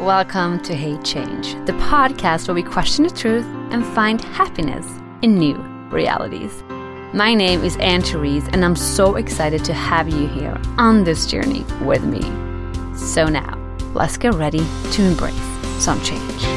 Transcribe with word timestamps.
Welcome 0.00 0.62
to 0.62 0.74
Hate 0.74 1.04
Change, 1.04 1.52
the 1.66 1.74
podcast 1.74 2.48
where 2.48 2.54
we 2.54 2.62
question 2.62 3.04
the 3.04 3.10
truth 3.10 3.44
and 3.70 3.84
find 3.84 4.18
happiness 4.18 4.86
in 5.20 5.34
new 5.34 5.56
realities. 5.90 6.62
My 7.12 7.34
name 7.34 7.62
is 7.62 7.76
Anne 7.76 8.00
Therese, 8.00 8.48
and 8.48 8.64
I'm 8.64 8.76
so 8.76 9.16
excited 9.16 9.62
to 9.66 9.74
have 9.74 10.08
you 10.08 10.26
here 10.26 10.58
on 10.78 11.04
this 11.04 11.26
journey 11.26 11.66
with 11.82 12.02
me. 12.02 12.22
So 12.96 13.26
now, 13.26 13.58
let's 13.92 14.16
get 14.16 14.32
ready 14.32 14.66
to 14.92 15.02
embrace 15.02 15.34
some 15.78 16.02
change. 16.02 16.49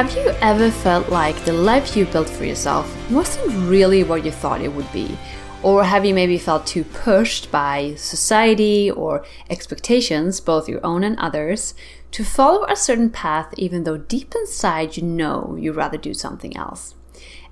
Have 0.00 0.16
you 0.16 0.30
ever 0.40 0.70
felt 0.70 1.10
like 1.10 1.44
the 1.44 1.52
life 1.52 1.94
you 1.94 2.06
built 2.06 2.26
for 2.26 2.46
yourself 2.46 2.88
wasn't 3.10 3.68
really 3.68 4.02
what 4.02 4.24
you 4.24 4.30
thought 4.30 4.62
it 4.62 4.72
would 4.72 4.90
be? 4.94 5.18
Or 5.62 5.84
have 5.84 6.06
you 6.06 6.14
maybe 6.14 6.38
felt 6.38 6.66
too 6.66 6.84
pushed 6.84 7.50
by 7.50 7.96
society 7.96 8.90
or 8.90 9.26
expectations, 9.50 10.40
both 10.40 10.70
your 10.70 10.80
own 10.86 11.04
and 11.04 11.18
others, 11.18 11.74
to 12.12 12.24
follow 12.24 12.64
a 12.64 12.76
certain 12.76 13.10
path 13.10 13.52
even 13.58 13.84
though 13.84 13.98
deep 13.98 14.34
inside 14.34 14.96
you 14.96 15.02
know 15.02 15.54
you'd 15.60 15.76
rather 15.76 15.98
do 15.98 16.14
something 16.14 16.56
else? 16.56 16.94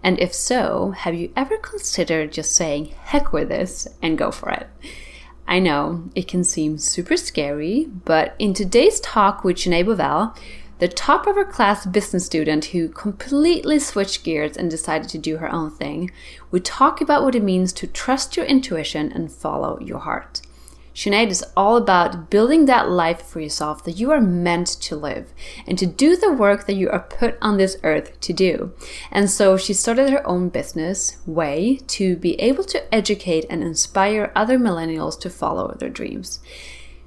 And 0.03 0.19
if 0.19 0.33
so, 0.33 0.92
have 0.92 1.15
you 1.15 1.30
ever 1.37 1.59
considered 1.59 2.33
just 2.33 2.56
saying 2.56 2.95
heck 3.03 3.30
with 3.30 3.51
this 3.51 3.87
and 4.01 4.17
go 4.17 4.30
for 4.30 4.48
it? 4.48 4.69
I 5.47 5.59
know 5.59 6.05
it 6.15 6.28
can 6.28 6.45
seem 6.45 6.77
super 6.77 7.19
scary, 7.19 7.89
but 8.06 8.34
in 8.39 8.53
today's 8.53 9.01
talk 9.01 9.45
with 9.45 9.56
Sinead 9.56 9.87
Bovell, 9.87 10.37
the 10.79 10.89
top 10.89 11.27
of 11.27 11.35
her 11.35 11.45
class 11.45 11.87
business 11.87 12.27
student 12.27 12.67
who 12.67 12.89
completely 12.89 13.79
switched 13.79 14.25
gears 14.25 14.57
and 14.57 14.71
decided 14.71 15.09
to 15.11 15.19
do 15.19 15.39
her 15.39 15.51
own 15.51 15.71
thing, 15.71 16.11
we 16.51 16.61
talk 16.61 17.01
about 17.01 17.25
what 17.25 17.35
it 17.35 17.43
means 17.43 17.73
to 17.75 17.87
trust 17.87 18.37
your 18.37 18.47
intuition 18.47 19.11
and 19.11 19.33
follow 19.33 19.79
your 19.81 19.98
heart. 19.98 20.41
Sinead 20.98 21.31
is 21.31 21.45
all 21.57 21.77
about 21.77 22.29
building 22.29 22.65
that 22.65 22.91
life 22.91 23.23
for 23.23 23.39
yourself 23.39 23.85
that 23.85 24.01
you 24.01 24.11
are 24.11 24.20
meant 24.20 24.67
to 24.67 24.97
live 24.97 25.33
and 25.65 25.79
to 25.79 25.87
do 25.87 26.17
the 26.17 26.33
work 26.33 26.67
that 26.67 26.75
you 26.75 26.91
are 26.91 26.98
put 26.98 27.39
on 27.41 27.57
this 27.57 27.77
earth 27.85 28.19
to 28.20 28.33
do. 28.33 28.73
And 29.13 29.31
so 29.31 29.57
she 29.57 29.75
started 29.75 30.11
her 30.11 30.27
own 30.27 30.48
business, 30.48 31.19
WAYE, 31.25 31.83
to 31.87 32.17
be 32.17 32.35
able 32.41 32.65
to 32.65 32.92
educate 32.92 33.47
and 33.48 33.63
inspire 33.63 34.33
other 34.35 34.59
millennials 34.59 35.20
to 35.20 35.31
follow 35.31 35.73
their 35.79 35.89
dreams. 35.89 36.41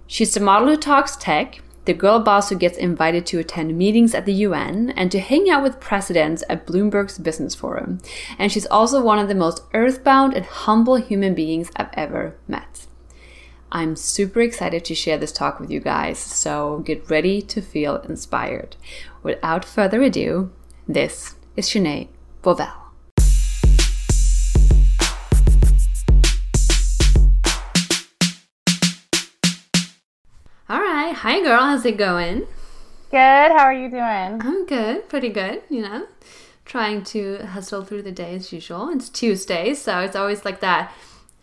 She's 0.08 0.34
the 0.34 0.40
model 0.40 0.70
who 0.70 0.78
talks 0.78 1.18
tech, 1.18 1.62
the 1.86 1.94
girl 1.94 2.20
boss 2.20 2.50
who 2.50 2.56
gets 2.56 2.78
invited 2.78 3.26
to 3.26 3.40
attend 3.40 3.78
meetings 3.78 4.14
at 4.14 4.26
the 4.26 4.34
UN 4.34 4.92
and 4.92 5.12
to 5.12 5.20
hang 5.20 5.50
out 5.50 5.64
with 5.64 5.80
presidents 5.80 6.44
at 6.48 6.68
Bloomberg's 6.68 7.18
Business 7.18 7.56
Forum. 7.56 8.00
And 8.38 8.52
she's 8.52 8.68
also 8.68 9.02
one 9.02 9.20
of 9.20 9.28
the 9.28 9.36
most 9.36 9.64
earthbound 9.74 10.34
and 10.34 10.46
humble 10.46 10.96
human 10.96 11.34
beings 11.34 11.72
I've 11.76 11.90
ever 11.94 12.36
met. 12.48 12.86
I'm 13.72 13.96
super 13.96 14.42
excited 14.42 14.84
to 14.86 14.96
share 14.96 15.18
this 15.18 15.32
talk 15.32 15.60
with 15.60 15.72
you 15.72 15.80
guys, 15.80 16.20
so 16.20 16.80
get 16.80 17.10
ready 17.10 17.42
to 17.44 17.62
feel 17.62 17.98
inspired. 18.02 18.76
Without 19.24 19.64
further 19.64 20.02
ado, 20.02 20.52
this 20.88 21.36
is 21.56 21.70
Sinead 21.70 22.10
Bovell. 22.44 22.81
All 30.72 30.80
right. 30.80 31.14
Hi, 31.14 31.42
girl. 31.42 31.60
How's 31.60 31.84
it 31.84 31.98
going? 31.98 32.48
Good. 33.10 33.18
How 33.52 33.66
are 33.66 33.74
you 33.74 33.90
doing? 33.90 34.40
I'm 34.42 34.66
good. 34.66 35.10
Pretty 35.10 35.28
good, 35.28 35.64
you 35.70 35.82
know. 35.82 36.08
Trying 36.64 37.04
to 37.12 37.46
hustle 37.48 37.84
through 37.84 38.04
the 38.04 38.12
day 38.14 38.36
as 38.36 38.54
usual. 38.54 38.88
It's 38.88 39.10
Tuesday, 39.10 39.74
so 39.74 40.00
it's 40.00 40.16
always 40.16 40.46
like 40.46 40.62
that 40.62 40.94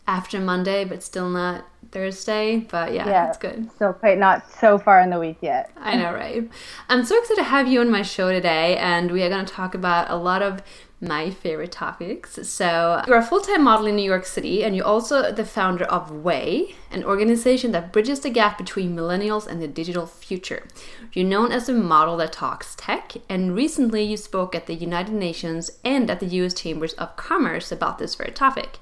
after 0.06 0.40
Monday, 0.40 0.86
but 0.86 1.02
still 1.02 1.28
not 1.28 1.66
Thursday. 1.92 2.60
But 2.70 2.94
yeah, 2.94 3.06
yeah 3.06 3.28
it's 3.28 3.36
good. 3.36 3.70
Still 3.72 3.92
quite 3.92 4.16
not 4.16 4.50
so 4.50 4.78
far 4.78 4.98
in 5.02 5.10
the 5.10 5.20
week 5.20 5.36
yet. 5.42 5.72
I 5.76 5.96
know, 5.96 6.14
right? 6.14 6.48
I'm 6.88 7.04
so 7.04 7.18
excited 7.18 7.42
to 7.42 7.50
have 7.50 7.68
you 7.68 7.82
on 7.82 7.90
my 7.90 8.00
show 8.00 8.32
today, 8.32 8.78
and 8.78 9.10
we 9.10 9.22
are 9.22 9.28
going 9.28 9.44
to 9.44 9.52
talk 9.52 9.74
about 9.74 10.10
a 10.10 10.16
lot 10.16 10.40
of 10.40 10.62
my 11.00 11.30
favorite 11.30 11.70
topics. 11.70 12.38
So, 12.48 13.02
you're 13.06 13.18
a 13.18 13.22
full 13.22 13.40
time 13.40 13.62
model 13.62 13.86
in 13.86 13.96
New 13.96 14.02
York 14.02 14.26
City, 14.26 14.64
and 14.64 14.74
you're 14.74 14.84
also 14.84 15.30
the 15.30 15.44
founder 15.44 15.84
of 15.84 16.10
WAYE, 16.10 16.74
an 16.90 17.04
organization 17.04 17.72
that 17.72 17.92
bridges 17.92 18.20
the 18.20 18.30
gap 18.30 18.58
between 18.58 18.96
millennials 18.96 19.46
and 19.46 19.62
the 19.62 19.68
digital 19.68 20.06
future. 20.06 20.66
You're 21.12 21.26
known 21.26 21.52
as 21.52 21.68
a 21.68 21.72
model 21.72 22.16
that 22.16 22.32
talks 22.32 22.74
tech, 22.74 23.12
and 23.28 23.54
recently 23.54 24.02
you 24.02 24.16
spoke 24.16 24.54
at 24.54 24.66
the 24.66 24.74
United 24.74 25.14
Nations 25.14 25.70
and 25.84 26.10
at 26.10 26.20
the 26.20 26.26
US 26.26 26.54
Chambers 26.54 26.94
of 26.94 27.16
Commerce 27.16 27.70
about 27.70 27.98
this 27.98 28.16
very 28.16 28.32
topic. 28.32 28.78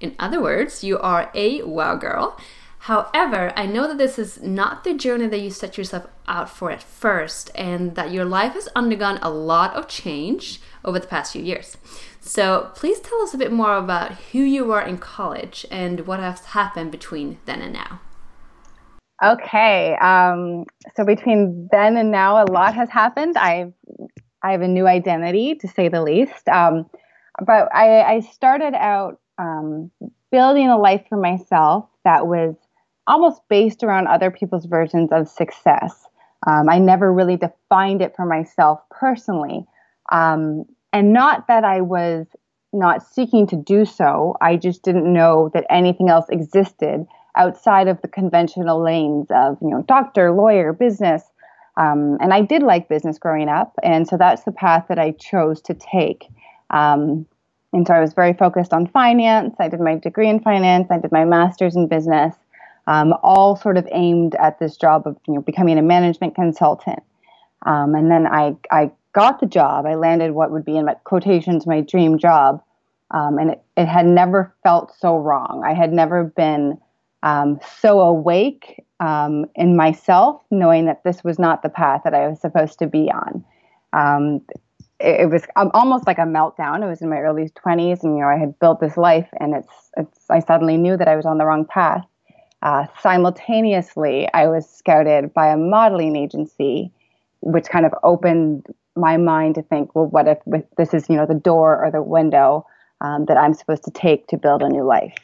In 0.00 0.14
other 0.18 0.42
words, 0.42 0.84
you 0.84 0.98
are 0.98 1.30
a 1.34 1.62
wow 1.62 1.96
girl. 1.96 2.38
However, 2.80 3.50
I 3.56 3.64
know 3.64 3.88
that 3.88 3.96
this 3.96 4.18
is 4.18 4.42
not 4.42 4.84
the 4.84 4.92
journey 4.92 5.26
that 5.28 5.40
you 5.40 5.48
set 5.48 5.78
yourself 5.78 6.06
out 6.28 6.50
for 6.50 6.70
at 6.70 6.82
first, 6.82 7.50
and 7.54 7.94
that 7.94 8.10
your 8.10 8.26
life 8.26 8.52
has 8.52 8.68
undergone 8.76 9.18
a 9.22 9.30
lot 9.30 9.74
of 9.74 9.88
change 9.88 10.60
over 10.84 10.98
the 10.98 11.06
past 11.06 11.32
few 11.32 11.42
years. 11.42 11.76
So 12.20 12.70
please 12.74 13.00
tell 13.00 13.20
us 13.22 13.34
a 13.34 13.38
bit 13.38 13.52
more 13.52 13.76
about 13.76 14.12
who 14.32 14.40
you 14.40 14.64
were 14.64 14.82
in 14.82 14.98
college 14.98 15.66
and 15.70 16.06
what 16.06 16.20
has 16.20 16.40
happened 16.46 16.90
between 16.90 17.38
then 17.46 17.62
and 17.62 17.72
now. 17.72 18.00
Okay, 19.22 19.96
um, 19.96 20.64
so 20.96 21.04
between 21.04 21.68
then 21.70 21.96
and 21.96 22.10
now, 22.10 22.42
a 22.42 22.50
lot 22.50 22.74
has 22.74 22.90
happened. 22.90 23.38
I've 23.38 23.72
I 24.44 24.52
have 24.52 24.60
a 24.60 24.68
new 24.68 24.86
identity, 24.86 25.54
to 25.54 25.68
say 25.68 25.88
the 25.88 26.02
least. 26.02 26.48
Um, 26.48 26.88
but 27.44 27.74
I, 27.74 28.02
I, 28.02 28.20
started 28.20 28.74
out 28.74 29.18
um, 29.38 29.90
building 30.30 30.68
a 30.68 30.76
life 30.76 31.02
for 31.08 31.16
myself 31.16 31.88
that 32.04 32.26
was 32.26 32.54
almost 33.06 33.40
based 33.48 33.82
around 33.82 34.06
other 34.06 34.30
people's 34.30 34.66
versions 34.66 35.10
of 35.12 35.28
success. 35.28 36.04
Um, 36.46 36.68
I 36.68 36.78
never 36.78 37.10
really 37.10 37.38
defined 37.38 38.02
it 38.02 38.14
for 38.14 38.26
myself 38.26 38.80
personally. 38.90 39.66
Um, 40.12 40.64
and 40.92 41.12
not 41.12 41.48
that 41.48 41.64
I 41.64 41.80
was 41.80 42.26
not 42.72 43.06
seeking 43.06 43.46
to 43.48 43.56
do 43.56 43.84
so, 43.84 44.36
I 44.40 44.56
just 44.56 44.82
didn't 44.82 45.10
know 45.12 45.50
that 45.54 45.64
anything 45.70 46.08
else 46.08 46.26
existed 46.28 47.06
outside 47.36 47.88
of 47.88 48.00
the 48.02 48.08
conventional 48.08 48.82
lanes 48.82 49.26
of, 49.30 49.58
you 49.60 49.70
know, 49.70 49.82
doctor, 49.82 50.32
lawyer, 50.32 50.72
business. 50.72 51.22
Um, 51.76 52.16
and 52.20 52.32
I 52.32 52.42
did 52.42 52.62
like 52.62 52.88
business 52.88 53.18
growing 53.18 53.48
up. 53.48 53.74
And 53.82 54.06
so 54.06 54.16
that's 54.16 54.44
the 54.44 54.52
path 54.52 54.86
that 54.88 54.98
I 54.98 55.12
chose 55.12 55.60
to 55.62 55.74
take. 55.74 56.28
Um, 56.70 57.26
and 57.72 57.86
so 57.86 57.94
I 57.94 58.00
was 58.00 58.14
very 58.14 58.32
focused 58.32 58.72
on 58.72 58.86
finance. 58.86 59.56
I 59.58 59.68
did 59.68 59.80
my 59.80 59.96
degree 59.96 60.28
in 60.28 60.40
finance, 60.40 60.86
I 60.90 60.98
did 60.98 61.10
my 61.10 61.24
master's 61.24 61.74
in 61.74 61.88
business, 61.88 62.34
um, 62.86 63.14
all 63.22 63.56
sort 63.56 63.76
of 63.76 63.88
aimed 63.90 64.36
at 64.36 64.60
this 64.60 64.76
job 64.76 65.06
of 65.06 65.16
you 65.26 65.34
know 65.34 65.42
becoming 65.42 65.76
a 65.76 65.82
management 65.82 66.36
consultant. 66.36 67.00
Um, 67.66 67.94
and 67.96 68.10
then 68.10 68.26
I, 68.28 68.56
I 68.70 68.92
got 69.14 69.40
the 69.40 69.46
job. 69.46 69.86
I 69.86 69.94
landed 69.94 70.32
what 70.32 70.50
would 70.50 70.64
be 70.64 70.76
in 70.76 70.84
my 70.84 70.94
quotations 71.04 71.66
my 71.66 71.80
dream 71.80 72.18
job. 72.18 72.62
Um, 73.10 73.38
and 73.38 73.50
it, 73.52 73.62
it 73.76 73.86
had 73.86 74.06
never 74.06 74.54
felt 74.62 74.92
so 74.98 75.16
wrong. 75.16 75.62
I 75.64 75.72
had 75.72 75.92
never 75.92 76.24
been 76.24 76.78
um, 77.22 77.58
so 77.80 78.00
awake 78.00 78.84
um, 79.00 79.46
in 79.54 79.76
myself, 79.76 80.42
knowing 80.50 80.86
that 80.86 81.04
this 81.04 81.24
was 81.24 81.38
not 81.38 81.62
the 81.62 81.68
path 81.68 82.02
that 82.04 82.14
I 82.14 82.28
was 82.28 82.40
supposed 82.40 82.78
to 82.80 82.86
be 82.86 83.10
on. 83.10 83.44
Um, 83.92 84.40
it, 85.00 85.20
it, 85.20 85.30
was 85.30 85.44
almost 85.56 86.06
like 86.06 86.18
a 86.18 86.22
meltdown. 86.22 86.82
It 86.82 86.88
was 86.88 87.00
in 87.00 87.08
my 87.08 87.18
early 87.18 87.48
20s, 87.50 88.02
and 88.02 88.16
you 88.16 88.22
know 88.22 88.28
I 88.28 88.36
had 88.36 88.58
built 88.58 88.80
this 88.80 88.96
life, 88.96 89.28
and 89.38 89.54
it's, 89.54 89.90
it's 89.96 90.30
I 90.30 90.40
suddenly 90.40 90.76
knew 90.76 90.96
that 90.96 91.08
I 91.08 91.16
was 91.16 91.24
on 91.24 91.38
the 91.38 91.46
wrong 91.46 91.64
path. 91.64 92.04
Uh, 92.62 92.86
simultaneously, 93.00 94.28
I 94.34 94.46
was 94.46 94.68
scouted 94.68 95.32
by 95.34 95.48
a 95.48 95.56
modeling 95.56 96.16
agency, 96.16 96.90
which 97.40 97.68
kind 97.68 97.86
of 97.86 97.94
opened 98.02 98.66
my 98.96 99.16
mind 99.16 99.56
to 99.56 99.62
think, 99.62 99.94
well, 99.94 100.06
what 100.06 100.28
if 100.28 100.38
this 100.76 100.94
is, 100.94 101.08
you 101.08 101.16
know, 101.16 101.26
the 101.26 101.34
door 101.34 101.84
or 101.84 101.90
the 101.90 102.02
window 102.02 102.66
um, 103.00 103.24
that 103.26 103.36
I'm 103.36 103.54
supposed 103.54 103.84
to 103.84 103.90
take 103.90 104.28
to 104.28 104.36
build 104.36 104.62
a 104.62 104.68
new 104.68 104.84
life? 104.84 105.14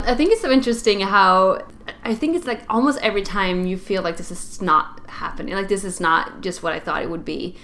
I 0.00 0.14
think 0.14 0.32
it's 0.32 0.40
so 0.40 0.50
interesting 0.50 1.00
how 1.00 1.64
I 2.02 2.14
think 2.14 2.34
it's 2.34 2.46
like 2.46 2.62
almost 2.68 2.98
every 3.02 3.22
time 3.22 3.66
you 3.66 3.76
feel 3.76 4.02
like 4.02 4.16
this 4.16 4.32
is 4.32 4.60
not 4.60 5.08
happening, 5.08 5.54
like 5.54 5.68
this 5.68 5.84
is 5.84 6.00
not 6.00 6.40
just 6.40 6.62
what 6.62 6.72
I 6.72 6.80
thought 6.80 7.02
it 7.02 7.10
would 7.10 7.24
be. 7.24 7.56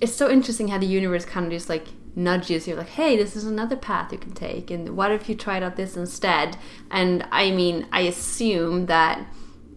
It's 0.00 0.14
so 0.14 0.30
interesting 0.30 0.68
how 0.68 0.78
the 0.78 0.86
universe 0.86 1.26
kind 1.26 1.44
of 1.44 1.52
just 1.52 1.68
like 1.68 1.88
nudges 2.16 2.66
you, 2.66 2.74
like, 2.74 2.88
hey, 2.88 3.16
this 3.16 3.36
is 3.36 3.44
another 3.44 3.76
path 3.76 4.10
you 4.10 4.18
can 4.18 4.32
take, 4.32 4.70
and 4.70 4.96
what 4.96 5.12
if 5.12 5.28
you 5.28 5.34
tried 5.34 5.62
out 5.62 5.76
this 5.76 5.96
instead? 5.96 6.56
And 6.90 7.26
I 7.30 7.50
mean, 7.50 7.86
I 7.92 8.00
assume 8.00 8.86
that 8.86 9.26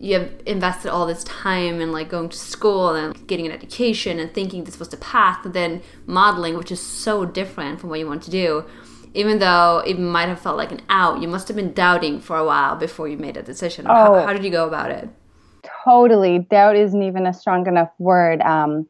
you 0.04 0.20
have 0.20 0.30
invested 0.46 0.92
all 0.92 1.06
this 1.08 1.24
time 1.24 1.80
in 1.80 1.94
like 1.94 2.10
going 2.10 2.28
to 2.28 2.38
school 2.38 2.90
and 2.90 3.26
getting 3.26 3.46
an 3.46 3.54
education 3.54 4.20
and 4.20 4.34
thinking 4.34 4.66
this 4.66 4.78
was 4.78 4.90
the 4.90 4.98
path, 4.98 5.40
then 5.46 5.82
modeling, 6.06 6.58
which 6.58 6.74
is 6.74 6.82
so 6.82 7.24
different 7.24 7.80
from 7.80 7.90
what 7.90 8.00
you 8.00 8.06
want 8.06 8.22
to 8.22 8.30
do. 8.30 8.66
Even 9.14 9.40
though 9.40 9.82
it 9.88 9.98
might 9.98 10.28
have 10.28 10.42
felt 10.42 10.58
like 10.58 10.74
an 10.74 10.82
out, 10.90 11.22
you 11.22 11.28
must 11.30 11.48
have 11.48 11.56
been 11.56 11.72
doubting 11.72 12.20
for 12.20 12.36
a 12.36 12.44
while 12.44 12.76
before 12.76 13.08
you 13.08 13.16
made 13.16 13.38
a 13.38 13.42
decision. 13.42 13.86
Oh, 13.88 13.94
how, 13.94 14.26
how, 14.28 14.34
did 14.34 14.44
you 14.44 14.52
go 14.52 14.68
about 14.68 14.92
it? 14.92 15.08
Totally. 15.86 16.40
Doubt 16.40 16.76
isn't 16.76 17.02
even 17.02 17.26
a 17.26 17.34
strong 17.34 17.66
enough 17.68 17.92
word. 17.98 18.42
Um, 18.42 18.86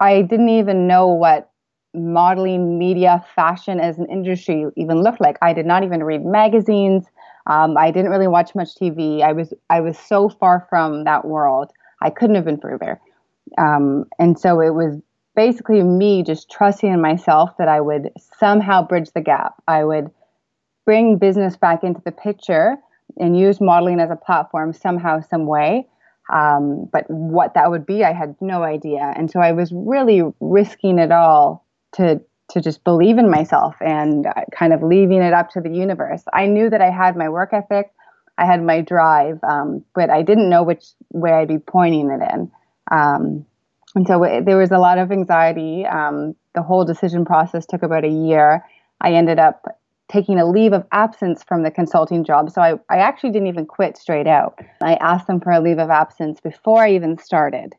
I 0.00 0.22
didn't 0.22 0.48
even 0.48 0.88
know 0.88 1.06
what 1.06 1.52
modeling, 1.94 2.76
media, 2.76 3.24
fashion 3.36 3.78
as 3.78 3.98
an 3.98 4.06
industry 4.06 4.66
even 4.76 5.00
looked 5.00 5.20
like. 5.20 5.36
I 5.42 5.52
did 5.52 5.64
not 5.64 5.84
even 5.84 6.02
read 6.02 6.24
magazines. 6.24 7.04
Um, 7.46 7.76
I 7.76 7.90
didn't 7.90 8.10
really 8.10 8.28
watch 8.28 8.54
much 8.54 8.74
TV. 8.74 9.22
I 9.22 9.32
was 9.32 9.52
I 9.70 9.80
was 9.80 9.98
so 9.98 10.28
far 10.28 10.66
from 10.70 11.04
that 11.04 11.24
world. 11.24 11.70
I 12.02 12.10
couldn't 12.10 12.36
have 12.36 12.44
been 12.44 12.60
further. 12.60 13.00
Um, 13.58 14.06
and 14.18 14.38
so 14.38 14.60
it 14.60 14.74
was 14.74 15.00
basically 15.36 15.82
me 15.82 16.22
just 16.22 16.50
trusting 16.50 16.92
in 16.92 17.00
myself 17.00 17.50
that 17.58 17.68
I 17.68 17.80
would 17.80 18.10
somehow 18.38 18.86
bridge 18.86 19.10
the 19.14 19.20
gap. 19.20 19.54
I 19.68 19.84
would 19.84 20.10
bring 20.84 21.18
business 21.18 21.56
back 21.56 21.82
into 21.82 22.00
the 22.04 22.12
picture 22.12 22.76
and 23.18 23.38
use 23.38 23.60
modeling 23.60 24.00
as 24.00 24.10
a 24.10 24.16
platform 24.16 24.72
somehow, 24.72 25.20
some 25.20 25.46
way. 25.46 25.86
Um, 26.32 26.88
but 26.90 27.04
what 27.08 27.54
that 27.54 27.70
would 27.70 27.84
be, 27.84 28.04
I 28.04 28.12
had 28.12 28.34
no 28.40 28.62
idea. 28.62 29.12
And 29.16 29.30
so 29.30 29.40
I 29.40 29.52
was 29.52 29.70
really 29.74 30.22
risking 30.40 30.98
it 30.98 31.12
all 31.12 31.66
to 31.92 32.20
to 32.50 32.60
just 32.60 32.84
believe 32.84 33.18
in 33.18 33.30
myself 33.30 33.74
and 33.80 34.26
uh, 34.26 34.32
kind 34.52 34.72
of 34.72 34.82
leaving 34.82 35.22
it 35.22 35.32
up 35.32 35.50
to 35.50 35.60
the 35.60 35.70
universe. 35.70 36.22
I 36.32 36.46
knew 36.46 36.68
that 36.70 36.80
I 36.80 36.90
had 36.90 37.16
my 37.16 37.28
work 37.28 37.52
ethic, 37.52 37.92
I 38.36 38.46
had 38.46 38.62
my 38.62 38.80
drive, 38.80 39.38
um, 39.44 39.84
but 39.94 40.10
I 40.10 40.22
didn't 40.22 40.50
know 40.50 40.62
which 40.62 40.84
way 41.10 41.32
I'd 41.32 41.48
be 41.48 41.58
pointing 41.58 42.10
it 42.10 42.20
in. 42.32 42.50
Um, 42.90 43.46
and 43.94 44.06
so 44.06 44.22
it, 44.24 44.44
there 44.44 44.56
was 44.56 44.70
a 44.70 44.78
lot 44.78 44.98
of 44.98 45.12
anxiety. 45.12 45.86
Um, 45.86 46.34
the 46.54 46.62
whole 46.62 46.84
decision 46.84 47.24
process 47.24 47.64
took 47.64 47.82
about 47.82 48.04
a 48.04 48.08
year. 48.08 48.64
I 49.00 49.12
ended 49.12 49.38
up 49.38 49.80
taking 50.08 50.38
a 50.38 50.46
leave 50.46 50.72
of 50.72 50.84
absence 50.92 51.42
from 51.42 51.62
the 51.62 51.70
consulting 51.70 52.24
job. 52.24 52.50
So 52.50 52.60
I, 52.60 52.74
I 52.90 52.98
actually 52.98 53.30
didn't 53.30 53.48
even 53.48 53.66
quit 53.66 53.96
straight 53.96 54.26
out. 54.26 54.58
I 54.82 54.94
asked 54.94 55.26
them 55.26 55.40
for 55.40 55.50
a 55.50 55.60
leave 55.60 55.78
of 55.78 55.90
absence 55.90 56.40
before 56.40 56.82
I 56.82 56.92
even 56.92 57.18
started, 57.18 57.74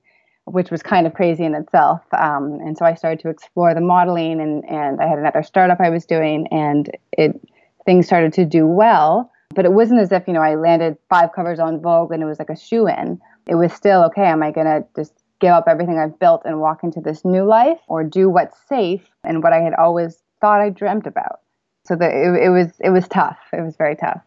which 0.46 0.72
was 0.72 0.82
kind 0.82 1.06
of 1.08 1.14
crazy 1.14 1.44
in 1.44 1.56
itself. 1.56 2.02
Um, 2.18 2.60
and 2.62 2.78
so 2.78 2.86
I 2.86 2.94
started 2.96 3.20
to 3.22 3.30
explore 3.30 3.74
the 3.74 3.82
modeling, 3.82 4.40
and, 4.40 4.64
and 4.66 5.02
I 5.02 5.08
had 5.08 5.20
another 5.20 5.44
startup 5.44 5.80
I 5.80 5.90
was 5.90 6.06
doing, 6.06 6.48
and 6.48 6.90
it 7.12 7.40
things 7.86 8.08
started 8.08 8.34
to 8.34 8.46
do 8.46 8.66
well. 8.66 9.32
But 9.54 9.66
it 9.66 9.74
wasn't 9.74 10.02
as 10.02 10.12
if, 10.12 10.28
you 10.28 10.34
know, 10.34 10.42
I 10.42 10.56
landed 10.56 10.98
five 11.10 11.32
covers 11.34 11.60
on 11.60 11.80
Vogue 11.80 12.12
and 12.12 12.22
it 12.22 12.26
was 12.26 12.40
like 12.40 12.50
a 12.50 12.58
shoe 12.58 12.88
in. 12.88 13.22
It 13.48 13.56
was 13.56 13.72
still, 13.72 14.04
okay, 14.06 14.26
am 14.26 14.42
I 14.42 14.52
to 14.52 14.84
just 14.96 15.14
give 15.40 15.52
up 15.52 15.66
everything 15.68 16.00
I've 16.00 16.18
built 16.18 16.42
and 16.46 16.60
walk 16.60 16.84
into 16.84 17.00
this 17.00 17.24
new 17.24 17.44
life 17.44 17.78
or 17.88 18.04
do 18.04 18.28
what's 18.28 18.58
safe 18.68 19.08
and 19.24 19.44
what 19.44 19.54
I 19.54 19.62
had 19.62 19.76
always 19.76 20.18
thought 20.42 20.62
I 20.62 20.72
dreamt 20.72 21.06
about? 21.06 21.42
so 21.86 21.96
the, 21.96 22.06
it, 22.06 22.46
it 22.46 22.50
was 22.50 22.72
it 22.80 22.90
was 22.90 23.08
tough. 23.08 23.38
It 23.54 23.62
was 23.62 23.76
very 23.78 23.96
tough. 23.96 24.22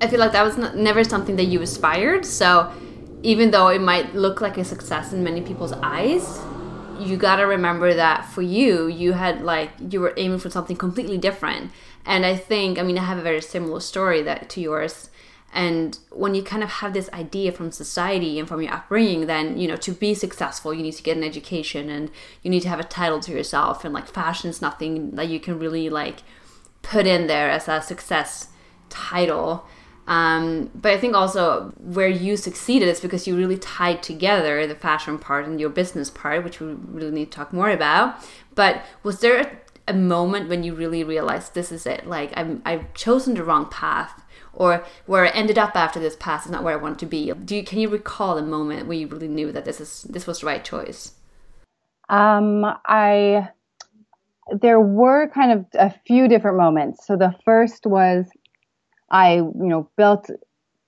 I 0.00 0.08
feel 0.08 0.18
like 0.18 0.32
that 0.32 0.42
was 0.42 0.56
not, 0.56 0.76
never 0.76 1.04
something 1.04 1.36
that 1.36 1.44
you 1.44 1.60
aspired. 1.60 2.24
So 2.24 2.72
even 3.22 3.50
though 3.50 3.68
it 3.68 3.80
might 3.80 4.14
look 4.14 4.40
like 4.40 4.58
a 4.58 4.64
success 4.64 5.12
in 5.12 5.22
many 5.22 5.40
people's 5.40 5.72
eyes, 5.72 6.40
you 6.98 7.16
got 7.16 7.36
to 7.36 7.44
remember 7.44 7.94
that 7.94 8.26
for 8.26 8.42
you, 8.42 8.86
you 8.86 9.12
had 9.12 9.42
like 9.42 9.70
you 9.90 10.00
were 10.00 10.14
aiming 10.16 10.38
for 10.38 10.50
something 10.50 10.76
completely 10.76 11.18
different. 11.18 11.70
And 12.04 12.26
I 12.26 12.36
think, 12.36 12.78
I 12.78 12.82
mean, 12.82 12.98
I 12.98 13.04
have 13.04 13.18
a 13.18 13.22
very 13.22 13.40
similar 13.40 13.80
story 13.80 14.22
that 14.22 14.48
to 14.50 14.60
yours. 14.60 15.08
And 15.54 15.98
when 16.10 16.34
you 16.34 16.42
kind 16.42 16.62
of 16.62 16.70
have 16.70 16.94
this 16.94 17.10
idea 17.12 17.52
from 17.52 17.72
society 17.72 18.38
and 18.38 18.48
from 18.48 18.62
your 18.62 18.72
upbringing, 18.72 19.26
then 19.26 19.58
you 19.58 19.68
know 19.68 19.76
to 19.76 19.92
be 19.92 20.14
successful, 20.14 20.72
you 20.72 20.82
need 20.82 20.94
to 20.94 21.02
get 21.02 21.16
an 21.16 21.22
education 21.22 21.90
and 21.90 22.10
you 22.42 22.50
need 22.50 22.62
to 22.62 22.68
have 22.68 22.80
a 22.80 22.84
title 22.84 23.20
to 23.20 23.32
yourself. 23.32 23.84
And 23.84 23.92
like 23.92 24.08
fashion 24.08 24.48
is 24.48 24.62
nothing 24.62 25.12
that 25.12 25.28
you 25.28 25.38
can 25.38 25.58
really 25.58 25.90
like 25.90 26.20
put 26.80 27.06
in 27.06 27.26
there 27.26 27.50
as 27.50 27.68
a 27.68 27.82
success 27.82 28.48
title. 28.88 29.66
Um, 30.12 30.70
but 30.74 30.92
I 30.92 30.98
think 30.98 31.14
also 31.14 31.72
where 31.78 32.06
you 32.06 32.36
succeeded 32.36 32.86
is 32.86 33.00
because 33.00 33.26
you 33.26 33.34
really 33.34 33.56
tied 33.56 34.02
together 34.02 34.66
the 34.66 34.74
fashion 34.74 35.18
part 35.18 35.46
and 35.46 35.58
your 35.58 35.70
business 35.70 36.10
part, 36.10 36.44
which 36.44 36.60
we 36.60 36.66
really 36.66 37.12
need 37.12 37.30
to 37.30 37.36
talk 37.38 37.50
more 37.50 37.70
about. 37.70 38.16
But 38.54 38.84
was 39.02 39.20
there 39.20 39.40
a, 39.40 39.92
a 39.92 39.94
moment 39.94 40.50
when 40.50 40.64
you 40.64 40.74
really 40.74 41.02
realized 41.02 41.54
this 41.54 41.72
is 41.72 41.86
it? 41.86 42.06
Like 42.06 42.30
I'm, 42.36 42.60
I've 42.66 42.92
chosen 42.92 43.32
the 43.32 43.42
wrong 43.42 43.70
path, 43.70 44.22
or 44.52 44.84
where 45.06 45.24
I 45.24 45.30
ended 45.30 45.56
up 45.56 45.74
after 45.76 45.98
this 45.98 46.16
path 46.16 46.44
is 46.44 46.52
not 46.52 46.62
where 46.62 46.74
I 46.78 46.82
want 46.82 46.98
to 46.98 47.06
be. 47.06 47.32
Do 47.32 47.56
you, 47.56 47.64
can 47.64 47.78
you 47.78 47.88
recall 47.88 48.36
a 48.36 48.42
moment 48.42 48.86
where 48.86 48.98
you 48.98 49.06
really 49.06 49.28
knew 49.28 49.50
that 49.50 49.64
this 49.64 49.80
is 49.80 50.02
this 50.02 50.26
was 50.26 50.40
the 50.40 50.46
right 50.46 50.62
choice? 50.62 51.14
Um, 52.10 52.66
I 52.84 53.48
there 54.60 54.80
were 54.80 55.28
kind 55.28 55.52
of 55.52 55.66
a 55.72 55.90
few 56.06 56.28
different 56.28 56.58
moments. 56.58 57.06
So 57.06 57.16
the 57.16 57.34
first 57.46 57.86
was 57.86 58.26
I, 59.12 59.36
you 59.36 59.52
know, 59.54 59.88
built 59.96 60.28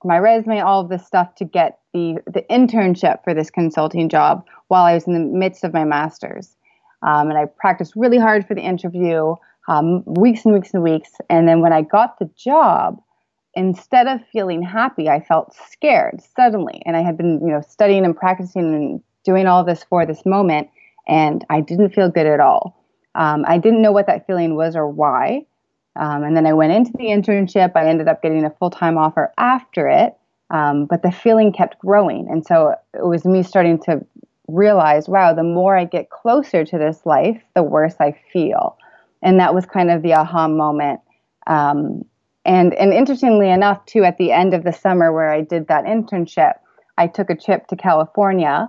my 0.03 0.19
resume, 0.19 0.61
all 0.61 0.81
of 0.81 0.88
this 0.88 1.06
stuff 1.06 1.35
to 1.37 1.44
get 1.44 1.79
the 1.93 2.19
the 2.26 2.44
internship 2.50 3.23
for 3.25 3.35
this 3.35 3.50
consulting 3.50 4.09
job 4.09 4.44
while 4.69 4.85
I 4.85 4.94
was 4.94 5.06
in 5.06 5.15
the 5.15 5.21
midst 5.21 5.65
of 5.65 5.73
my 5.73 5.85
master's. 5.85 6.56
Um, 7.03 7.29
and 7.29 7.38
I 7.38 7.44
practiced 7.44 7.93
really 7.97 8.19
hard 8.19 8.47
for 8.47 8.55
the 8.55 8.62
interview, 8.62 9.35
um, 9.69 10.03
weeks 10.06 10.44
and 10.44 10.55
weeks 10.55 10.73
and 10.73 10.82
weeks. 10.82 11.12
And 11.29 11.47
then 11.47 11.61
when 11.61 11.73
I 11.73 11.82
got 11.82 12.19
the 12.19 12.31
job, 12.37 13.00
instead 13.55 14.06
of 14.06 14.21
feeling 14.32 14.62
happy, 14.62 15.09
I 15.09 15.21
felt 15.21 15.55
scared 15.71 16.23
suddenly. 16.35 16.82
And 16.87 16.97
I 16.97 17.03
had 17.03 17.17
been, 17.17 17.41
you 17.41 17.53
know, 17.53 17.61
studying 17.61 18.05
and 18.05 18.17
practicing 18.17 18.75
and 18.75 19.03
doing 19.25 19.47
all 19.47 19.65
this 19.65 19.85
for 19.85 20.06
this 20.06 20.25
moment, 20.25 20.69
and 21.06 21.44
I 21.50 21.61
didn't 21.61 21.91
feel 21.91 22.11
good 22.11 22.26
at 22.26 22.41
all. 22.41 22.82
Um, 23.15 23.44
I 23.47 23.59
didn't 23.59 23.82
know 23.82 23.93
what 23.93 24.06
that 24.06 24.26
feeling 24.26 24.56
was 24.56 24.75
or 24.75 24.88
why. 24.88 25.47
Um, 25.96 26.25
and 26.25 26.37
then 26.37 26.46
I 26.46 26.52
went 26.52 26.73
into 26.73 26.93
the 26.93 27.06
internship. 27.06 27.73
I 27.75 27.87
ended 27.88 28.08
up 28.08 28.23
getting 28.23 28.44
a 28.44 28.50
full 28.50 28.70
time 28.70 28.99
offer 28.99 29.32
after 29.38 29.88
it, 29.88 30.14
um, 30.50 30.87
but 30.87 31.02
the 31.02 31.12
feeling 31.12 31.52
kept 31.52 31.79
growing. 31.79 32.29
And 32.31 32.44
so 32.44 32.75
it 32.94 33.06
was 33.06 33.25
me 33.25 33.43
starting 33.43 33.79
to 33.85 34.05
realize 34.49 35.08
wow, 35.08 35.32
the 35.32 35.43
more 35.43 35.76
I 35.76 35.85
get 35.85 36.11
closer 36.11 36.64
to 36.64 36.79
this 36.79 37.06
life, 37.06 37.41
the 37.55 37.62
worse 37.62 37.94
I 38.00 38.19
feel. 38.32 38.76
And 39.23 39.41
that 39.41 39.55
was 39.55 39.64
kind 39.64 39.91
of 39.91 40.02
the 40.02 40.14
aha 40.14 40.49
moment. 40.49 41.00
Um, 41.46 42.05
and, 42.44 42.75
and 42.75 42.93
interestingly 42.93 43.49
enough, 43.49 43.87
too, 43.87 44.05
at 44.05 44.19
the 44.19 44.32
end 44.32 44.52
of 44.52 44.64
the 44.64 44.73
summer 44.73 45.12
where 45.12 45.32
I 45.32 45.40
did 45.40 45.69
that 45.69 45.85
internship, 45.85 46.55
I 46.99 47.06
took 47.06 47.31
a 47.31 47.37
trip 47.37 47.67
to 47.69 47.76
California 47.76 48.69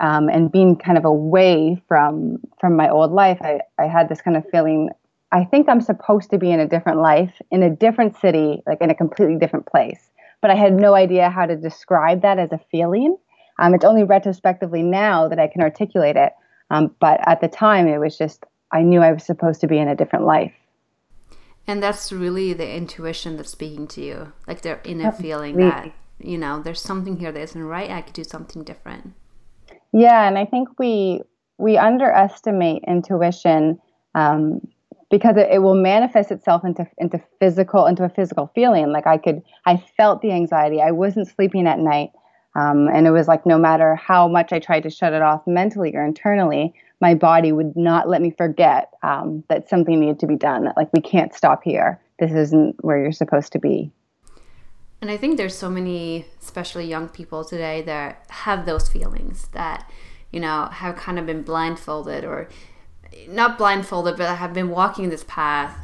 um, 0.00 0.28
and 0.28 0.50
being 0.50 0.76
kind 0.76 0.98
of 0.98 1.04
away 1.04 1.80
from 1.86 2.38
from 2.60 2.76
my 2.76 2.88
old 2.88 3.12
life, 3.12 3.38
I, 3.40 3.60
I 3.78 3.86
had 3.86 4.08
this 4.08 4.20
kind 4.20 4.36
of 4.36 4.44
feeling. 4.50 4.90
I 5.34 5.44
think 5.44 5.68
I'm 5.68 5.80
supposed 5.80 6.30
to 6.30 6.38
be 6.38 6.52
in 6.52 6.60
a 6.60 6.68
different 6.68 7.00
life, 7.00 7.42
in 7.50 7.64
a 7.64 7.68
different 7.68 8.16
city, 8.16 8.62
like 8.68 8.80
in 8.80 8.88
a 8.88 8.94
completely 8.94 9.36
different 9.36 9.66
place. 9.66 10.12
But 10.40 10.52
I 10.52 10.54
had 10.54 10.72
no 10.72 10.94
idea 10.94 11.28
how 11.28 11.44
to 11.44 11.56
describe 11.56 12.22
that 12.22 12.38
as 12.38 12.52
a 12.52 12.60
feeling. 12.70 13.16
Um, 13.58 13.74
it's 13.74 13.84
only 13.84 14.04
retrospectively 14.04 14.82
now 14.82 15.26
that 15.26 15.40
I 15.40 15.48
can 15.48 15.60
articulate 15.60 16.16
it. 16.16 16.32
Um, 16.70 16.94
but 17.00 17.18
at 17.26 17.40
the 17.40 17.48
time, 17.48 17.88
it 17.88 17.98
was 17.98 18.16
just 18.16 18.44
I 18.70 18.82
knew 18.82 19.00
I 19.00 19.10
was 19.10 19.24
supposed 19.24 19.60
to 19.62 19.66
be 19.66 19.76
in 19.76 19.88
a 19.88 19.96
different 19.96 20.24
life. 20.24 20.54
And 21.66 21.82
that's 21.82 22.12
really 22.12 22.52
the 22.52 22.72
intuition 22.72 23.36
that's 23.36 23.50
speaking 23.50 23.88
to 23.88 24.02
you, 24.02 24.32
like 24.46 24.62
the 24.62 24.78
inner 24.88 25.10
feeling 25.10 25.56
that 25.56 25.92
you 26.20 26.38
know 26.38 26.62
there's 26.62 26.80
something 26.80 27.18
here 27.18 27.32
that 27.32 27.40
isn't 27.40 27.62
right. 27.62 27.90
I 27.90 28.02
could 28.02 28.14
do 28.14 28.22
something 28.22 28.62
different. 28.62 29.14
Yeah, 29.92 30.28
and 30.28 30.38
I 30.38 30.44
think 30.44 30.68
we 30.78 31.22
we 31.58 31.76
underestimate 31.76 32.84
intuition 32.86 33.80
um, 34.14 34.60
because 35.14 35.36
it, 35.36 35.46
it, 35.48 35.58
will 35.60 35.76
manifest 35.76 36.32
itself 36.32 36.64
into 36.64 36.84
into 36.98 37.22
physical 37.38 37.86
into 37.86 38.02
a 38.02 38.08
physical 38.08 38.50
feeling. 38.52 38.90
Like 38.90 39.06
I 39.06 39.16
could, 39.16 39.42
I 39.64 39.76
felt 39.96 40.22
the 40.22 40.32
anxiety. 40.32 40.82
I 40.82 40.90
wasn't 40.90 41.28
sleeping 41.28 41.68
at 41.68 41.78
night, 41.78 42.10
um, 42.56 42.88
and 42.88 43.06
it 43.06 43.12
was 43.12 43.28
like 43.28 43.46
no 43.46 43.56
matter 43.56 43.94
how 43.94 44.26
much 44.26 44.52
I 44.52 44.58
tried 44.58 44.82
to 44.82 44.90
shut 44.90 45.12
it 45.12 45.22
off 45.22 45.46
mentally 45.46 45.94
or 45.94 46.04
internally, 46.04 46.74
my 47.00 47.14
body 47.14 47.52
would 47.52 47.76
not 47.76 48.08
let 48.08 48.22
me 48.22 48.32
forget 48.36 48.90
um, 49.04 49.44
that 49.48 49.68
something 49.68 50.00
needed 50.00 50.18
to 50.18 50.26
be 50.26 50.34
done. 50.34 50.64
That 50.64 50.76
like 50.76 50.92
we 50.92 51.00
can't 51.00 51.32
stop 51.32 51.62
here. 51.62 52.00
This 52.18 52.32
isn't 52.32 52.82
where 52.84 53.00
you're 53.00 53.12
supposed 53.12 53.52
to 53.52 53.60
be. 53.60 53.92
And 55.00 55.12
I 55.12 55.16
think 55.16 55.36
there's 55.36 55.56
so 55.56 55.70
many, 55.70 56.26
especially 56.40 56.86
young 56.86 57.08
people 57.08 57.44
today, 57.44 57.82
that 57.82 58.24
have 58.30 58.66
those 58.66 58.88
feelings 58.88 59.46
that, 59.52 59.88
you 60.32 60.40
know, 60.40 60.68
have 60.72 60.96
kind 60.96 61.20
of 61.20 61.26
been 61.26 61.42
blindfolded 61.42 62.24
or 62.24 62.48
not 63.28 63.58
blindfolded, 63.58 64.16
but 64.16 64.36
have 64.36 64.54
been 64.54 64.70
walking 64.70 65.10
this 65.10 65.24
path 65.26 65.76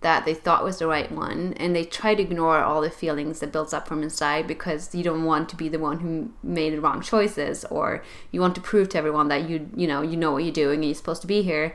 that 0.00 0.24
they 0.24 0.34
thought 0.34 0.62
was 0.62 0.78
the 0.78 0.86
right 0.86 1.10
one 1.10 1.52
and 1.56 1.74
they 1.74 1.84
try 1.84 2.14
to 2.14 2.22
ignore 2.22 2.60
all 2.60 2.80
the 2.80 2.90
feelings 2.90 3.40
that 3.40 3.50
builds 3.50 3.72
up 3.72 3.88
from 3.88 4.02
inside 4.02 4.46
because 4.46 4.94
you 4.94 5.02
don't 5.02 5.24
want 5.24 5.48
to 5.48 5.56
be 5.56 5.68
the 5.68 5.78
one 5.78 5.98
who 6.00 6.30
made 6.42 6.72
the 6.72 6.80
wrong 6.80 7.00
choices 7.00 7.64
or 7.64 8.04
you 8.30 8.40
want 8.40 8.54
to 8.54 8.60
prove 8.60 8.88
to 8.88 8.98
everyone 8.98 9.26
that 9.26 9.48
you 9.48 9.68
you 9.74 9.88
know 9.88 10.00
you 10.00 10.16
know 10.16 10.30
what 10.30 10.44
you're 10.44 10.52
doing 10.52 10.76
and 10.76 10.84
you're 10.84 10.94
supposed 10.94 11.20
to 11.20 11.26
be 11.26 11.42
here. 11.42 11.74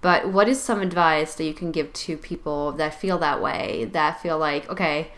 But 0.00 0.32
what 0.32 0.48
is 0.48 0.60
some 0.60 0.80
advice 0.80 1.36
that 1.36 1.44
you 1.44 1.54
can 1.54 1.70
give 1.70 1.92
to 1.92 2.16
people 2.16 2.72
that 2.72 2.94
feel 2.94 3.18
that 3.18 3.40
way 3.40 3.88
that 3.92 4.20
feel 4.20 4.38
like 4.38 4.68
okay 4.68 5.12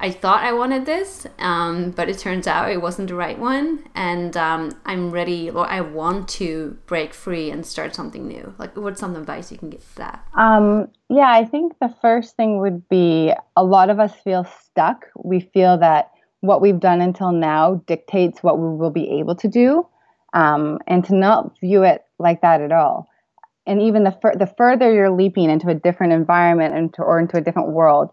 I 0.00 0.10
thought 0.12 0.44
I 0.44 0.52
wanted 0.52 0.86
this, 0.86 1.26
um, 1.40 1.90
but 1.90 2.08
it 2.08 2.18
turns 2.18 2.46
out 2.46 2.70
it 2.70 2.80
wasn't 2.80 3.08
the 3.08 3.16
right 3.16 3.36
one, 3.38 3.88
and 3.96 4.36
um, 4.36 4.78
I'm 4.86 5.10
ready. 5.10 5.50
Or 5.50 5.66
I 5.66 5.80
want 5.80 6.28
to 6.40 6.78
break 6.86 7.12
free 7.12 7.50
and 7.50 7.66
start 7.66 7.96
something 7.96 8.28
new. 8.28 8.54
Like, 8.58 8.76
what's 8.76 9.00
some 9.00 9.16
advice 9.16 9.50
you 9.50 9.58
can 9.58 9.70
give 9.70 9.82
for 9.82 9.98
that? 9.98 10.24
Um, 10.36 10.88
yeah, 11.10 11.30
I 11.30 11.44
think 11.44 11.72
the 11.80 11.92
first 12.00 12.36
thing 12.36 12.60
would 12.60 12.88
be 12.88 13.32
a 13.56 13.64
lot 13.64 13.90
of 13.90 13.98
us 13.98 14.14
feel 14.22 14.44
stuck. 14.62 15.06
We 15.16 15.40
feel 15.40 15.78
that 15.78 16.12
what 16.40 16.60
we've 16.60 16.78
done 16.78 17.00
until 17.00 17.32
now 17.32 17.82
dictates 17.88 18.40
what 18.40 18.58
we 18.60 18.68
will 18.68 18.92
be 18.92 19.18
able 19.18 19.34
to 19.34 19.48
do, 19.48 19.84
um, 20.32 20.78
and 20.86 21.04
to 21.06 21.14
not 21.16 21.58
view 21.60 21.82
it 21.82 22.04
like 22.20 22.40
that 22.42 22.60
at 22.60 22.70
all. 22.70 23.08
and 23.68 23.82
even 23.82 24.02
the 24.02 24.16
fur- 24.22 24.34
the 24.34 24.46
further 24.46 24.92
you're 24.92 25.10
leaping 25.10 25.50
into 25.50 25.68
a 25.68 25.74
different 25.74 26.12
environment 26.12 26.74
into, 26.74 27.02
or 27.02 27.20
into 27.20 27.36
a 27.36 27.40
different 27.40 27.68
world, 27.68 28.10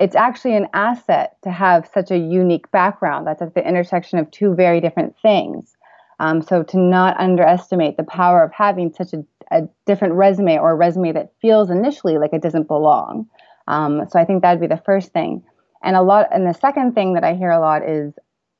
it's 0.00 0.16
actually 0.16 0.54
an 0.56 0.68
asset 0.74 1.36
to 1.42 1.50
have 1.50 1.88
such 1.92 2.10
a 2.10 2.18
unique 2.18 2.70
background 2.70 3.26
that's 3.26 3.42
at 3.42 3.54
the 3.54 3.66
intersection 3.66 4.18
of 4.18 4.30
two 4.30 4.54
very 4.54 4.80
different 4.80 5.16
things. 5.20 5.76
Um, 6.20 6.42
so 6.42 6.62
to 6.64 6.78
not 6.78 7.18
underestimate 7.20 7.96
the 7.96 8.04
power 8.04 8.42
of 8.42 8.52
having 8.52 8.92
such 8.92 9.12
a, 9.12 9.24
a, 9.52 9.68
different 9.86 10.14
resume 10.14 10.58
or 10.58 10.72
a 10.72 10.76
resume 10.76 11.12
that 11.12 11.32
feels 11.40 11.70
initially 11.70 12.18
like 12.18 12.32
it 12.32 12.42
doesn't 12.42 12.66
belong. 12.66 13.28
Um, 13.68 14.02
so 14.08 14.18
I 14.18 14.24
think 14.24 14.42
that'd 14.42 14.60
be 14.60 14.66
the 14.66 14.82
first 14.84 15.12
thing. 15.12 15.44
And 15.82 15.94
a 15.94 16.02
lot, 16.02 16.26
and 16.32 16.46
the 16.46 16.54
second 16.54 16.94
thing 16.94 17.14
that 17.14 17.22
I 17.22 17.34
hear 17.34 17.50
a 17.50 17.60
lot 17.60 17.88
is, 17.88 18.14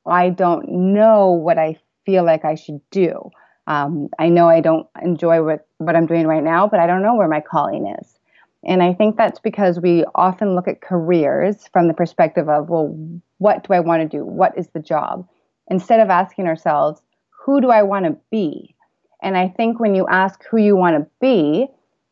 I 0.07 0.31
don't 0.31 0.69
know 0.95 1.31
what 1.31 1.59
I 1.59 1.79
feel 2.07 2.25
like 2.25 2.45
I 2.45 2.55
should 2.55 2.81
do. 2.91 3.31
Um, 3.67 4.09
I 4.19 4.29
know 4.29 4.49
I 4.49 4.61
don't 4.61 4.87
enjoy 5.03 5.43
what, 5.43 5.67
what 5.79 5.97
I'm 5.97 6.07
doing 6.07 6.27
right 6.27 6.43
now, 6.43 6.69
but 6.69 6.81
I 6.81 6.87
don't 6.87 7.03
know 7.03 7.17
where 7.17 7.29
my 7.29 7.41
calling 7.41 7.93
is. 8.01 8.18
And 8.65 8.83
I 8.83 8.93
think 8.93 9.17
that's 9.17 9.39
because 9.39 9.81
we 9.81 10.05
often 10.15 10.55
look 10.55 10.67
at 10.67 10.81
careers 10.81 11.69
from 11.73 11.87
the 11.89 11.95
perspective 11.95 12.49
of, 12.49 12.69
well, 12.69 12.95
what 13.39 13.67
do 13.67 13.73
I 13.73 13.81
want 13.81 14.03
to 14.03 14.17
do? 14.19 14.25
What 14.25 14.57
is 14.59 14.69
the 14.69 14.81
job? 14.81 15.29
Instead 15.69 16.01
of 16.01 16.11
asking 16.11 16.47
ourselves, 16.47 17.01
who 17.45 17.61
do 17.61 17.71
I 17.71 17.83
want 17.83 18.07
to 18.07 18.17
be? 18.31 18.75
And 19.23 19.37
I 19.37 19.49
think 19.49 19.79
when 19.79 19.95
you 19.95 20.07
ask 20.09 20.43
who 20.51 20.59
you 20.59 20.77
want 20.77 20.97
to 20.97 21.07
be, 21.21 21.69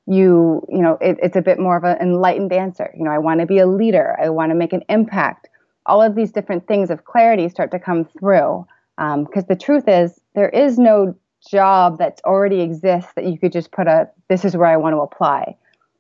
you, 0.07 0.65
you 0.69 0.83
know, 0.83 0.99
it, 1.01 1.19
it's 1.21 1.37
a 1.37 1.43
bit 1.43 1.59
more 1.59 1.77
of 1.77 1.85
an 1.85 1.97
enlightened 2.01 2.53
answer. 2.53 2.93
You 2.97 3.05
know, 3.05 3.11
I 3.11 3.19
want 3.19 3.41
to 3.41 3.47
be 3.47 3.59
a 3.59 3.67
leader. 3.67 4.17
I 4.23 4.29
want 4.29 4.51
to 4.51 4.55
make 4.55 4.73
an 4.73 4.83
impact. 4.89 5.49
All 5.87 6.01
of 6.01 6.15
these 6.15 6.31
different 6.31 6.69
things 6.69 6.91
of 6.91 7.05
clarity 7.05 7.49
start 7.49 7.73
to 7.73 7.79
come 7.79 8.05
through. 8.05 8.67
Because 8.97 9.43
um, 9.43 9.47
the 9.49 9.57
truth 9.57 9.89
is, 9.89 10.21
there 10.35 10.49
is 10.49 10.79
no 10.79 11.15
job 11.51 11.99
that 11.99 12.21
already 12.25 12.61
exists 12.61 13.13
that 13.15 13.25
you 13.25 13.39
could 13.39 13.53
just 13.53 13.73
put 13.73 13.89
a, 13.89 14.09
this 14.29 14.45
is 14.45 14.57
where 14.57 14.69
I 14.69 14.77
want 14.77 14.95
to 14.95 15.01
apply 15.01 15.57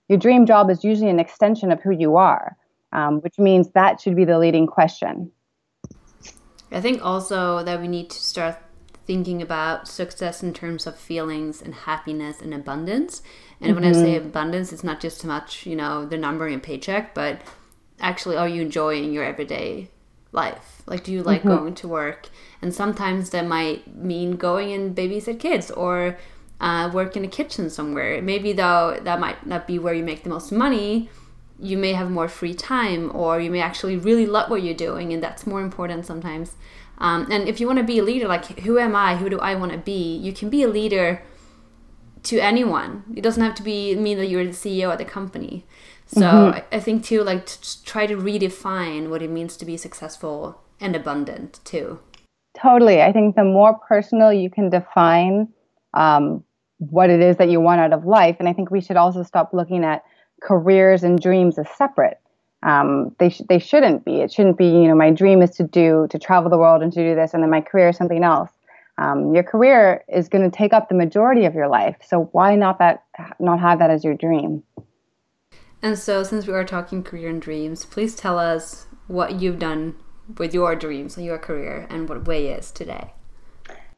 your 0.09 0.19
dream 0.19 0.47
job 0.47 0.71
is 0.71 0.85
usually 0.85 1.11
an 1.11 1.21
extension 1.21 1.73
of 1.73 1.81
who 1.83 1.91
you 1.91 2.17
are, 2.17 2.57
um, 2.93 3.21
which 3.21 3.39
means 3.39 3.71
that 3.71 4.01
should 4.01 4.17
be 4.17 4.25
the 4.25 4.39
leading 4.39 4.67
question. 4.67 5.31
I 6.71 6.81
think 6.81 7.05
also 7.05 7.63
that 7.63 7.81
we 7.81 7.89
need 7.89 8.11
to 8.11 8.19
start 8.19 8.59
thinking 9.07 9.41
about 9.41 9.87
success 9.87 10.43
in 10.43 10.53
terms 10.53 10.87
of 10.87 10.99
feelings 10.99 11.63
and 11.63 11.75
happiness 11.75 12.41
and 12.41 12.53
abundance. 12.53 13.23
And 13.61 13.73
mm-hmm. 13.73 13.83
when 13.83 13.91
I 13.91 13.93
say 13.93 14.17
mm-hmm. 14.17 14.27
abundance, 14.27 14.73
it's 14.73 14.85
not 14.85 15.01
just 15.01 15.19
so 15.19 15.29
much, 15.29 15.65
you 15.65 15.77
know, 15.77 16.05
the 16.05 16.19
number 16.19 16.49
in 16.49 16.61
paycheck, 16.61 17.15
but 17.15 17.41
actually, 18.01 18.37
are 18.37 18.49
you 18.49 18.63
enjoying 18.63 19.13
your 19.13 19.25
everyday 19.25 19.91
life? 20.33 20.83
Like, 20.87 21.05
do 21.05 21.13
you 21.13 21.23
like 21.23 21.41
mm-hmm. 21.41 21.57
going 21.57 21.75
to 21.77 21.89
work? 21.89 22.29
And 22.61 22.75
sometimes 22.75 23.31
that 23.31 23.47
might 23.47 23.95
mean 23.95 24.33
going 24.33 24.73
and 24.73 24.95
babysit 24.95 25.39
kids 25.39 25.71
or 25.71 26.19
uh, 26.61 26.91
work 26.93 27.17
in 27.17 27.25
a 27.25 27.29
kitchen 27.29 27.71
somewhere. 27.71 28.21
Maybe 28.23 28.53
though 28.53 28.99
that 29.03 29.21
might 29.21 29.47
not 29.47 29.67
be 29.67 29.79
where 29.79 29.95
you 29.95 30.03
make 30.03 30.23
the 30.23 30.31
most 30.31 30.53
money. 30.53 31.11
You 31.59 31.79
may 31.79 31.95
have 31.95 32.11
more 32.11 32.29
free 32.29 32.53
time, 32.53 33.11
or 33.15 33.41
you 33.41 33.51
may 33.51 33.63
actually 33.63 33.97
really 33.97 34.27
love 34.27 34.51
what 34.51 34.63
you're 34.63 34.75
doing, 34.75 35.15
and 35.15 35.23
that's 35.23 35.47
more 35.47 35.63
important 35.63 36.05
sometimes. 36.05 36.55
Um, 36.99 37.29
and 37.31 37.49
if 37.49 37.61
you 37.61 37.67
want 37.67 37.79
to 37.79 37.85
be 37.85 37.99
a 37.99 38.03
leader, 38.03 38.29
like 38.29 38.61
who 38.61 38.79
am 38.79 38.95
I? 38.95 39.17
Who 39.17 39.31
do 39.31 39.39
I 39.39 39.55
want 39.55 39.73
to 39.73 39.79
be? 39.79 40.17
You 40.17 40.33
can 40.33 40.51
be 40.51 40.63
a 40.63 40.69
leader 40.69 41.23
to 42.25 42.39
anyone. 42.39 43.05
It 43.15 43.23
doesn't 43.23 43.43
have 43.43 43.55
to 43.57 43.63
be 43.63 43.95
mean 43.95 44.19
that 44.19 44.27
you're 44.27 44.45
the 44.45 44.51
CEO 44.51 44.93
of 44.93 44.99
the 44.99 45.05
company. 45.05 45.65
So 46.07 46.21
mm-hmm. 46.21 46.57
I, 46.57 46.77
I 46.77 46.81
think 46.81 47.05
too, 47.05 47.23
like 47.23 47.47
to 47.47 47.85
try 47.85 48.07
to 48.07 48.17
redefine 48.17 49.11
what 49.11 49.23
it 49.23 49.31
means 49.31 49.57
to 49.57 49.65
be 49.65 49.77
successful 49.77 50.63
and 50.81 50.95
abundant 50.95 51.61
too. 51.65 52.01
Totally. 52.61 53.03
I 53.03 53.13
think 53.13 53.37
the 53.37 53.45
more 53.45 53.75
personal 53.75 54.33
you 54.33 54.51
can 54.51 54.71
define 54.71 55.49
um, 55.95 56.45
what 56.79 57.11
it 57.11 57.21
is 57.21 57.37
that 57.37 57.49
you 57.49 57.61
want 57.61 57.81
out 57.81 57.93
of 57.93 58.05
life. 58.05 58.37
And 58.39 58.49
I 58.49 58.53
think 58.53 58.71
we 58.71 58.81
should 58.81 58.97
also 58.97 59.23
stop 59.23 59.53
looking 59.53 59.85
at 59.85 60.05
careers 60.43 61.03
and 61.03 61.21
dreams 61.21 61.59
as 61.59 61.67
separate. 61.77 62.21
Um, 62.63 63.15
they 63.19 63.29
sh- 63.29 63.43
they 63.49 63.59
shouldn't 63.59 64.05
be. 64.05 64.21
It 64.21 64.33
shouldn't 64.33 64.59
be. 64.59 64.67
You 64.67 64.89
know, 64.89 64.95
my 64.95 65.11
dream 65.11 65.43
is 65.43 65.51
to 65.53 65.65
do 65.65 66.07
to 66.11 66.19
travel 66.19 66.51
the 66.51 66.59
world 66.59 66.83
and 66.83 66.93
to 66.93 67.03
do 67.03 67.15
this, 67.15 67.35
and 67.35 67.43
then 67.43 67.51
my 67.51 67.61
career 67.61 67.91
is 67.91 67.97
something 67.97 68.25
else. 68.25 68.51
Um, 68.99 69.35
your 69.35 69.45
career 69.45 70.05
is 70.09 70.29
going 70.29 70.51
to 70.51 70.57
take 70.57 70.73
up 70.73 70.89
the 70.89 70.95
majority 70.95 71.45
of 71.45 71.55
your 71.55 71.69
life. 71.69 71.97
So 72.07 72.31
why 72.33 72.57
not 72.57 72.79
that 72.79 73.05
not 73.39 73.61
have 73.61 73.79
that 73.79 73.91
as 73.91 74.05
your 74.05 74.15
dream? 74.15 74.63
And 75.83 75.99
so, 75.99 76.23
since 76.23 76.47
we 76.47 76.55
are 76.55 76.65
talking 76.65 77.03
career 77.03 77.29
and 77.29 77.41
dreams, 77.41 77.85
please 77.85 78.17
tell 78.17 78.39
us 78.39 78.87
what 79.07 79.41
you've 79.41 79.59
done 79.59 79.95
with 80.39 80.55
your 80.55 80.75
dreams 80.75 81.17
and 81.17 81.25
your 81.25 81.39
career, 81.39 81.87
and 81.89 82.09
what 82.09 82.25
WAYE 82.25 82.49
is 82.59 82.73
today. 82.73 83.13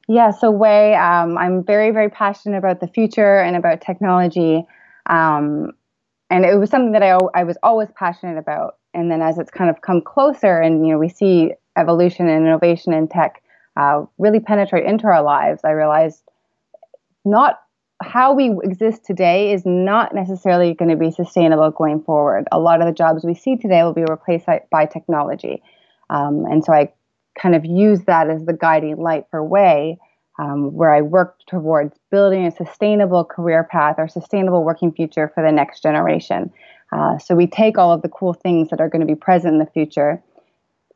Yeah, 0.08 0.30
so 0.30 0.50
WAYE, 0.50 0.94
um, 0.94 1.36
I'm 1.36 1.62
very, 1.62 1.90
very 1.90 2.08
passionate 2.08 2.56
about 2.56 2.80
the 2.80 2.88
future 2.88 3.40
and 3.40 3.54
about 3.54 3.82
technology. 3.82 4.66
Um, 5.04 5.72
and 6.30 6.46
it 6.46 6.58
was 6.58 6.70
something 6.70 6.92
that 6.92 7.02
I, 7.02 7.18
I 7.34 7.44
was 7.44 7.58
always 7.62 7.88
passionate 7.94 8.38
about. 8.38 8.76
And 8.94 9.10
then 9.10 9.20
as 9.20 9.38
it's 9.38 9.50
kind 9.50 9.68
of 9.68 9.82
come 9.82 10.00
closer 10.00 10.60
and, 10.60 10.86
you 10.86 10.92
know, 10.94 10.98
we 10.98 11.10
see 11.10 11.52
evolution 11.76 12.26
and 12.28 12.46
innovation 12.46 12.94
in 12.94 13.06
tech 13.08 13.42
uh, 13.76 14.04
really 14.16 14.40
penetrate 14.40 14.86
into 14.86 15.06
our 15.06 15.22
lives, 15.22 15.60
I 15.62 15.70
realized 15.70 16.22
not 17.26 17.60
how 18.02 18.32
we 18.32 18.56
exist 18.62 19.04
today 19.04 19.52
is 19.52 19.64
not 19.66 20.14
necessarily 20.14 20.72
going 20.72 20.90
to 20.90 20.96
be 20.96 21.10
sustainable 21.10 21.70
going 21.70 22.00
forward. 22.02 22.46
A 22.50 22.58
lot 22.58 22.80
of 22.80 22.86
the 22.86 22.92
jobs 22.94 23.24
we 23.24 23.34
see 23.34 23.56
today 23.56 23.82
will 23.82 23.92
be 23.92 24.04
replaced 24.08 24.46
by, 24.46 24.62
by 24.70 24.86
technology. 24.86 25.62
Um, 26.08 26.46
and 26.46 26.64
so 26.64 26.72
I 26.72 26.92
kind 27.40 27.54
of 27.54 27.64
use 27.64 28.02
that 28.02 28.28
as 28.28 28.44
the 28.44 28.52
guiding 28.52 28.96
light 28.96 29.24
for 29.30 29.42
WAYE 29.42 29.98
um, 30.38 30.72
where 30.72 30.94
I 30.94 31.02
work 31.02 31.40
towards 31.46 31.98
building 32.10 32.46
a 32.46 32.50
sustainable 32.50 33.24
career 33.24 33.64
path 33.64 33.96
or 33.98 34.08
sustainable 34.08 34.64
working 34.64 34.92
future 34.92 35.30
for 35.34 35.42
the 35.42 35.52
next 35.52 35.82
generation. 35.82 36.52
Uh, 36.92 37.18
so 37.18 37.34
we 37.34 37.46
take 37.46 37.76
all 37.76 37.92
of 37.92 38.02
the 38.02 38.08
cool 38.08 38.32
things 38.32 38.70
that 38.70 38.80
are 38.80 38.88
going 38.88 39.00
to 39.00 39.06
be 39.06 39.16
present 39.16 39.54
in 39.54 39.58
the 39.58 39.66
future, 39.66 40.22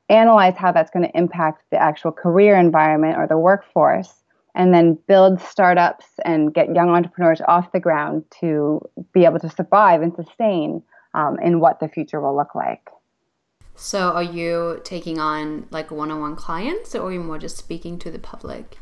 analyze 0.09 0.55
how 0.57 0.73
that's 0.73 0.91
going 0.91 1.05
to 1.05 1.19
impact 1.19 1.65
the 1.71 1.83
actual 1.83 2.13
career 2.13 2.57
environment 2.57 3.17
or 3.17 3.27
the 3.27 3.37
workforce, 3.37 4.15
and 4.55 4.73
then 4.73 4.99
build 5.09 5.41
startups 5.41 6.07
and 6.25 6.55
get 6.55 6.75
young 6.75 6.91
entrepreneurs 6.91 7.41
off 7.49 7.73
the 7.73 7.81
ground 7.81 8.25
to 8.41 8.81
be 9.13 9.25
able 9.25 9.41
to 9.41 9.51
survive 9.51 10.03
and 10.03 10.15
sustain 10.15 10.83
um, 11.15 11.39
in 11.43 11.59
what 11.59 11.81
the 11.81 11.89
future 11.89 12.21
will 12.21 12.37
look 12.37 12.55
like. 12.55 12.89
So, 13.75 14.11
are 14.11 14.23
you 14.23 14.81
taking 14.85 15.19
on 15.19 15.67
like 15.71 15.91
one-on-one 15.91 16.37
clients, 16.37 16.95
or 16.95 17.09
are 17.09 17.12
you 17.12 17.21
more 17.21 17.38
just 17.38 17.57
speaking 17.57 17.99
to 18.00 18.11
the 18.11 18.19
public? 18.19 18.79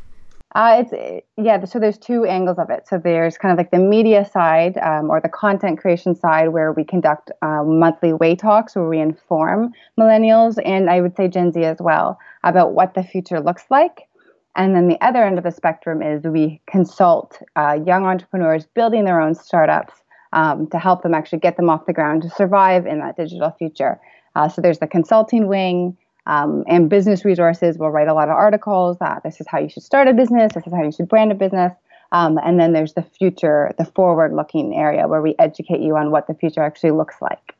Uh, 0.53 0.83
it's 0.85 1.23
yeah. 1.37 1.63
So 1.63 1.79
there's 1.79 1.97
two 1.97 2.25
angles 2.25 2.59
of 2.59 2.69
it. 2.69 2.87
So 2.87 2.97
there's 2.97 3.37
kind 3.37 3.53
of 3.53 3.57
like 3.57 3.71
the 3.71 3.79
media 3.79 4.25
side 4.25 4.77
um, 4.79 5.09
or 5.09 5.21
the 5.21 5.29
content 5.29 5.79
creation 5.79 6.13
side, 6.13 6.49
where 6.49 6.73
we 6.73 6.83
conduct 6.83 7.31
uh, 7.41 7.63
monthly 7.63 8.11
WAYE 8.11 8.35
talks, 8.35 8.75
where 8.75 8.87
we 8.87 8.99
inform 8.99 9.71
millennials 9.97 10.57
and 10.65 10.89
I 10.89 10.99
would 10.99 11.15
say 11.15 11.29
Gen 11.29 11.53
Z 11.53 11.63
as 11.63 11.77
well 11.79 12.19
about 12.43 12.73
what 12.73 12.95
the 12.95 13.03
future 13.03 13.39
looks 13.39 13.63
like. 13.69 14.09
And 14.57 14.75
then 14.75 14.89
the 14.89 14.99
other 14.99 15.23
end 15.23 15.37
of 15.37 15.45
the 15.45 15.51
spectrum 15.51 16.01
is 16.01 16.23
we 16.23 16.59
consult 16.67 17.41
uh, 17.55 17.79
young 17.85 18.05
entrepreneurs 18.05 18.65
building 18.65 19.05
their 19.05 19.21
own 19.21 19.33
startups 19.33 19.93
um, 20.33 20.67
to 20.67 20.79
help 20.79 21.03
them 21.03 21.13
actually 21.13 21.39
get 21.39 21.55
them 21.55 21.69
off 21.69 21.85
the 21.85 21.93
ground 21.93 22.23
to 22.23 22.29
survive 22.29 22.85
in 22.85 22.99
that 22.99 23.15
digital 23.15 23.51
future. 23.57 24.01
Uh, 24.35 24.47
so 24.47 24.61
there's 24.61 24.79
the 24.79 24.87
consulting 24.87 25.47
wing 25.47 25.97
um, 26.25 26.63
and 26.67 26.89
business 26.89 27.25
resources 27.25 27.77
We'll 27.77 27.89
write 27.89 28.07
a 28.07 28.13
lot 28.13 28.29
of 28.29 28.35
articles 28.35 28.97
that 28.99 29.23
this 29.23 29.41
is 29.41 29.47
how 29.47 29.59
you 29.59 29.69
should 29.69 29.83
start 29.83 30.07
a 30.07 30.13
business, 30.13 30.53
this 30.53 30.65
is 30.65 30.73
how 30.73 30.83
you 30.83 30.91
should 30.91 31.07
brand 31.07 31.31
a 31.31 31.35
business. 31.35 31.73
Um, 32.13 32.37
and 32.43 32.59
then 32.59 32.73
there's 32.73 32.93
the 32.93 33.03
future, 33.03 33.73
the 33.77 33.85
forward 33.85 34.33
looking 34.33 34.75
area 34.75 35.07
where 35.07 35.21
we 35.21 35.33
educate 35.39 35.79
you 35.79 35.95
on 35.95 36.11
what 36.11 36.27
the 36.27 36.33
future 36.33 36.61
actually 36.61 36.91
looks 36.91 37.15
like. 37.21 37.55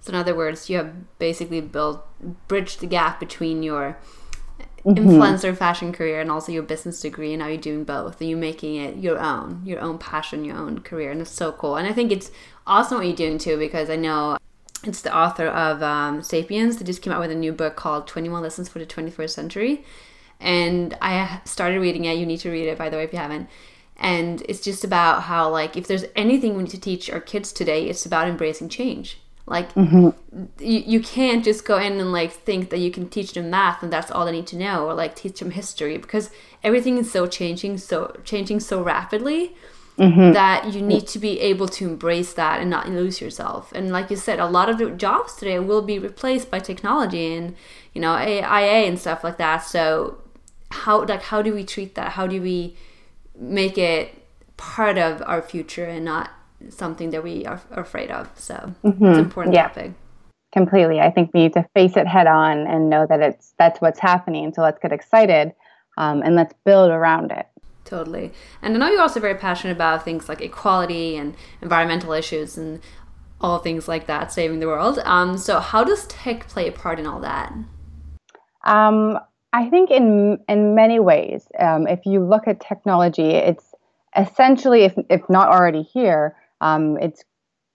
So, 0.00 0.10
in 0.10 0.16
other 0.16 0.34
words, 0.34 0.68
you 0.68 0.76
have 0.78 1.18
basically 1.18 1.60
built, 1.60 2.04
bridged 2.48 2.80
the 2.80 2.86
gap 2.86 3.20
between 3.20 3.62
your 3.62 3.96
mm-hmm. 4.84 5.08
influencer 5.08 5.56
fashion 5.56 5.92
career 5.92 6.20
and 6.20 6.30
also 6.30 6.52
your 6.52 6.62
business 6.62 7.00
degree 7.00 7.32
and 7.32 7.40
now 7.40 7.48
you're 7.48 7.56
doing 7.56 7.84
both 7.84 8.20
and 8.20 8.28
you're 8.28 8.38
making 8.38 8.76
it 8.76 8.96
your 8.96 9.18
own 9.18 9.62
your 9.64 9.80
own 9.80 9.98
passion 9.98 10.44
your 10.44 10.56
own 10.56 10.80
career 10.80 11.10
and 11.10 11.20
it's 11.20 11.30
so 11.30 11.52
cool 11.52 11.76
and 11.76 11.88
i 11.88 11.92
think 11.92 12.12
it's 12.12 12.30
awesome 12.66 12.98
what 12.98 13.06
you're 13.06 13.16
doing 13.16 13.38
too 13.38 13.56
because 13.56 13.88
i 13.90 13.96
know 13.96 14.36
it's 14.86 15.02
the 15.02 15.16
author 15.16 15.46
of 15.46 15.82
um, 15.82 16.22
Sapiens 16.22 16.76
They 16.76 16.84
just 16.84 17.02
came 17.02 17.12
out 17.12 17.20
with 17.20 17.30
a 17.30 17.34
new 17.34 17.52
book 17.52 17.76
called 17.76 18.06
21 18.06 18.42
Lessons 18.42 18.68
for 18.68 18.78
the 18.78 18.86
21st 18.86 19.30
Century. 19.30 19.84
And 20.40 20.96
I 21.00 21.40
started 21.44 21.80
reading 21.80 22.04
it. 22.04 22.18
You 22.18 22.26
need 22.26 22.40
to 22.40 22.50
read 22.50 22.68
it, 22.68 22.78
by 22.78 22.88
the 22.88 22.96
way, 22.96 23.04
if 23.04 23.12
you 23.12 23.18
haven't. 23.18 23.48
And 23.96 24.42
it's 24.48 24.60
just 24.60 24.84
about 24.84 25.22
how, 25.22 25.48
like, 25.50 25.76
if 25.76 25.86
there's 25.86 26.04
anything 26.16 26.56
we 26.56 26.64
need 26.64 26.70
to 26.70 26.80
teach 26.80 27.08
our 27.08 27.20
kids 27.20 27.52
today, 27.52 27.86
it's 27.88 28.04
about 28.04 28.28
embracing 28.28 28.68
change. 28.68 29.18
Like, 29.46 29.72
mm-hmm. 29.74 30.08
you, 30.58 30.82
you 30.86 31.00
can't 31.00 31.44
just 31.44 31.64
go 31.64 31.78
in 31.78 32.00
and, 32.00 32.12
like, 32.12 32.32
think 32.32 32.70
that 32.70 32.78
you 32.78 32.90
can 32.90 33.08
teach 33.08 33.32
them 33.32 33.50
math 33.50 33.82
and 33.82 33.92
that's 33.92 34.10
all 34.10 34.24
they 34.24 34.32
need 34.32 34.46
to 34.48 34.56
know, 34.56 34.86
or, 34.86 34.94
like, 34.94 35.14
teach 35.14 35.38
them 35.38 35.52
history 35.52 35.96
because 35.96 36.30
everything 36.62 36.98
is 36.98 37.12
so 37.12 37.26
changing, 37.26 37.78
so 37.78 38.20
changing 38.24 38.60
so 38.60 38.82
rapidly 38.82 39.54
Mm-hmm. 39.96 40.32
that 40.32 40.72
you 40.72 40.82
need 40.82 41.06
to 41.06 41.20
be 41.20 41.38
able 41.40 41.68
to 41.68 41.86
embrace 41.86 42.32
that 42.34 42.60
and 42.60 42.68
not 42.68 42.88
lose 42.88 43.20
yourself. 43.20 43.70
And 43.72 43.92
like 43.92 44.10
you 44.10 44.16
said, 44.16 44.40
a 44.40 44.46
lot 44.46 44.68
of 44.68 44.78
the 44.78 44.90
jobs 44.90 45.36
today 45.36 45.60
will 45.60 45.82
be 45.82 46.00
replaced 46.00 46.50
by 46.50 46.58
technology 46.58 47.32
and 47.32 47.54
you 47.92 48.00
know 48.00 48.16
AI 48.16 48.62
and 48.62 48.98
stuff 48.98 49.22
like 49.22 49.38
that. 49.38 49.58
So 49.58 50.18
how 50.72 51.04
like 51.04 51.22
how 51.22 51.42
do 51.42 51.54
we 51.54 51.62
treat 51.62 51.94
that? 51.94 52.12
How 52.12 52.26
do 52.26 52.42
we 52.42 52.76
make 53.36 53.78
it 53.78 54.20
part 54.56 54.98
of 54.98 55.22
our 55.26 55.42
future 55.42 55.84
and 55.84 56.04
not 56.04 56.30
something 56.70 57.10
that 57.10 57.22
we 57.22 57.44
are, 57.46 57.60
afraid 57.72 58.10
of. 58.10 58.30
So 58.36 58.54
mm-hmm. 58.54 58.88
it's 58.88 59.18
an 59.18 59.24
important 59.24 59.54
yeah. 59.54 59.68
topic. 59.68 59.92
Completely. 60.52 61.00
I 61.00 61.10
think 61.10 61.30
we 61.34 61.42
need 61.42 61.52
to 61.54 61.66
face 61.74 61.96
it 61.96 62.06
head 62.06 62.26
on 62.26 62.66
and 62.66 62.88
know 62.88 63.06
that 63.08 63.20
it's 63.20 63.54
that's 63.58 63.80
what's 63.80 63.98
happening. 63.98 64.52
So 64.54 64.62
let's 64.62 64.78
get 64.80 64.92
excited 64.92 65.52
um, 65.98 66.22
and 66.22 66.36
let's 66.36 66.54
build 66.64 66.90
around 66.90 67.32
it. 67.32 67.46
Totally. 67.84 68.32
And 68.62 68.74
I 68.74 68.78
know 68.78 68.88
you're 68.88 69.02
also 69.02 69.20
very 69.20 69.34
passionate 69.34 69.76
about 69.76 70.04
things 70.04 70.28
like 70.28 70.40
equality 70.40 71.16
and 71.16 71.34
environmental 71.60 72.12
issues 72.12 72.56
and 72.56 72.80
all 73.40 73.58
things 73.58 73.86
like 73.86 74.06
that, 74.06 74.32
saving 74.32 74.60
the 74.60 74.66
world. 74.66 74.98
Um, 75.04 75.36
so, 75.36 75.60
how 75.60 75.84
does 75.84 76.06
tech 76.06 76.48
play 76.48 76.68
a 76.68 76.72
part 76.72 76.98
in 76.98 77.06
all 77.06 77.20
that? 77.20 77.52
Um, 78.64 79.18
I 79.52 79.68
think 79.68 79.90
in 79.90 80.38
in 80.48 80.74
many 80.74 80.98
ways, 80.98 81.46
um, 81.58 81.86
if 81.86 82.06
you 82.06 82.24
look 82.24 82.48
at 82.48 82.60
technology, 82.60 83.30
it's 83.30 83.74
essentially, 84.16 84.84
if 84.84 84.94
if 85.10 85.20
not 85.28 85.48
already 85.48 85.82
here, 85.82 86.36
um, 86.60 86.96
it's 86.98 87.22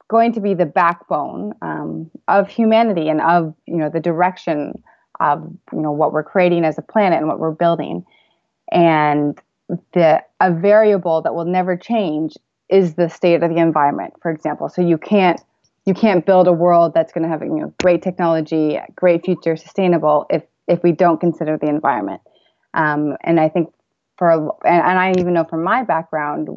going 0.10 0.34
to 0.34 0.42
be 0.42 0.56
the 0.56 0.66
backbone 0.66 1.54
um, 1.62 2.10
of 2.28 2.50
humanity 2.50 3.10
and 3.10 3.22
of 3.22 3.54
you 3.68 3.78
know 3.78 3.90
the 3.90 4.00
direction 4.00 4.82
of 5.20 5.44
you 5.72 5.82
know 5.82 5.92
what 5.92 6.14
we're 6.14 6.24
creating 6.24 6.66
as 6.66 6.78
a 6.80 6.82
planet 6.82 7.20
and 7.20 7.28
what 7.28 7.40
we're 7.40 7.52
building. 7.52 8.06
And 8.72 9.40
the 9.94 10.24
a 10.40 10.52
variable 10.52 11.22
that 11.22 11.36
will 11.36 11.46
never 11.46 11.78
change 11.78 12.36
is 12.70 12.96
the 12.96 13.10
state 13.10 13.42
of 13.44 13.50
the 13.50 13.58
environment, 13.58 14.14
for 14.22 14.32
example. 14.32 14.70
So 14.70 14.82
you 14.82 14.98
can't 14.98 15.42
you 15.86 15.94
can't 15.94 16.26
build 16.26 16.48
a 16.48 16.54
world 16.54 16.94
that's 16.94 17.12
going 17.12 17.24
to 17.24 17.30
have 17.30 17.42
you 17.42 17.50
know 17.50 17.74
great 17.82 18.02
technology, 18.02 18.80
great 18.96 19.26
future, 19.26 19.56
sustainable 19.56 20.26
if 20.30 20.44
if 20.68 20.84
we 20.84 20.92
don't 20.92 21.20
consider 21.20 21.58
the 21.58 21.68
environment. 21.68 22.22
Um, 22.74 23.18
and 23.22 23.40
I 23.40 23.50
think 23.50 23.74
for 24.18 24.32
and, 24.66 24.84
and 24.84 25.00
I 25.00 25.14
even 25.18 25.34
know 25.34 25.44
from 25.44 25.64
my 25.64 25.84
background, 25.84 26.50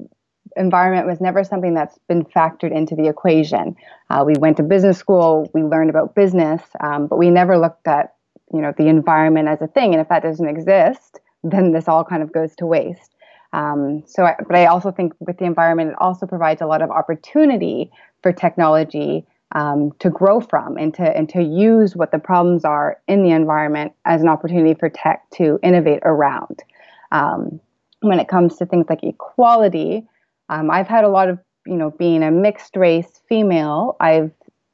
environment 0.57 1.07
was 1.07 1.21
never 1.21 1.45
something 1.45 1.75
that's 1.75 1.99
been 2.09 2.25
factored 2.25 2.73
into 2.73 2.95
the 2.95 3.09
equation. 3.09 3.76
Uh, 4.11 4.23
we 4.26 4.35
went 4.38 4.59
to 4.59 4.62
business 4.62 4.99
school, 4.99 5.50
we 5.54 5.62
learned 5.62 5.90
about 5.90 6.14
business, 6.14 6.62
um, 6.81 7.07
but 7.07 7.19
we 7.19 7.31
never 7.31 7.59
looked 7.59 7.87
at 7.87 8.14
you 8.52 8.61
know 8.61 8.73
the 8.76 8.88
environment 8.88 9.49
as 9.49 9.61
a 9.62 9.66
thing. 9.66 9.92
And 9.92 10.00
if 10.00 10.09
that 10.09 10.23
doesn't 10.23 10.49
exist, 10.49 11.21
then 11.42 11.72
this 11.72 11.88
all 11.88 12.04
kind 12.04 12.22
of 12.22 12.32
goes 12.32 12.54
to 12.56 12.66
waste. 12.66 13.14
Um, 13.52 14.02
so, 14.06 14.25
I, 14.25 14.37
but 14.46 14.56
I 14.56 14.66
also 14.66 14.90
think 14.90 15.12
with 15.20 15.38
the 15.38 15.44
environment, 15.44 15.90
it 15.90 15.96
also 16.00 16.26
provides 16.26 16.62
a 16.62 16.66
lot 16.66 16.80
of 16.82 16.90
opportunity 16.90 17.90
for 18.22 18.32
technology 18.32 19.26
um, 19.54 19.92
to 19.99 20.08
grow 20.08 20.40
from 20.40 20.76
and 20.78 20.94
to 20.94 21.02
and 21.02 21.28
to 21.28 21.42
use 21.42 21.94
what 21.94 22.11
the 22.11 22.18
problems 22.18 22.64
are 22.64 22.99
in 23.06 23.22
the 23.22 23.30
environment 23.30 23.92
as 24.04 24.22
an 24.22 24.28
opportunity 24.28 24.75
for 24.75 24.88
tech 24.88 25.28
to 25.32 25.58
innovate 25.62 26.00
around. 26.04 26.62
Um, 27.11 27.61
when 28.00 28.18
it 28.18 28.28
comes 28.28 28.56
to 28.56 28.66
things 28.66 28.87
like 28.88 29.02
equality, 29.02 30.06
um, 30.49 30.70
I've 30.70 30.88
had 30.88 31.04
a 31.04 31.08
lot 31.08 31.28
of 31.28 31.38
you 31.66 31.76
know 31.76 31.90
being 31.90 32.22
a 32.22 32.30
mixed 32.30 32.76
race 32.76 33.20
female. 33.28 33.96
I've 34.00 34.30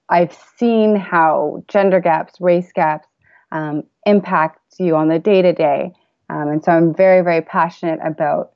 I've 0.09 0.37
seen 0.57 0.97
how 0.97 1.65
gender 1.69 2.01
gaps, 2.01 2.41
race 2.41 2.71
gaps 2.73 3.09
um, 3.53 3.83
impact 4.07 4.61
you 4.79 4.95
on 4.97 5.09
the 5.09 5.19
day 5.19 5.43
to 5.43 5.53
day. 5.53 5.93
Um, 6.31 6.49
and 6.49 6.65
so 6.65 6.73
I'm 6.73 6.95
very, 6.95 7.23
very 7.23 7.43
passionate 7.43 8.01
about 8.05 8.53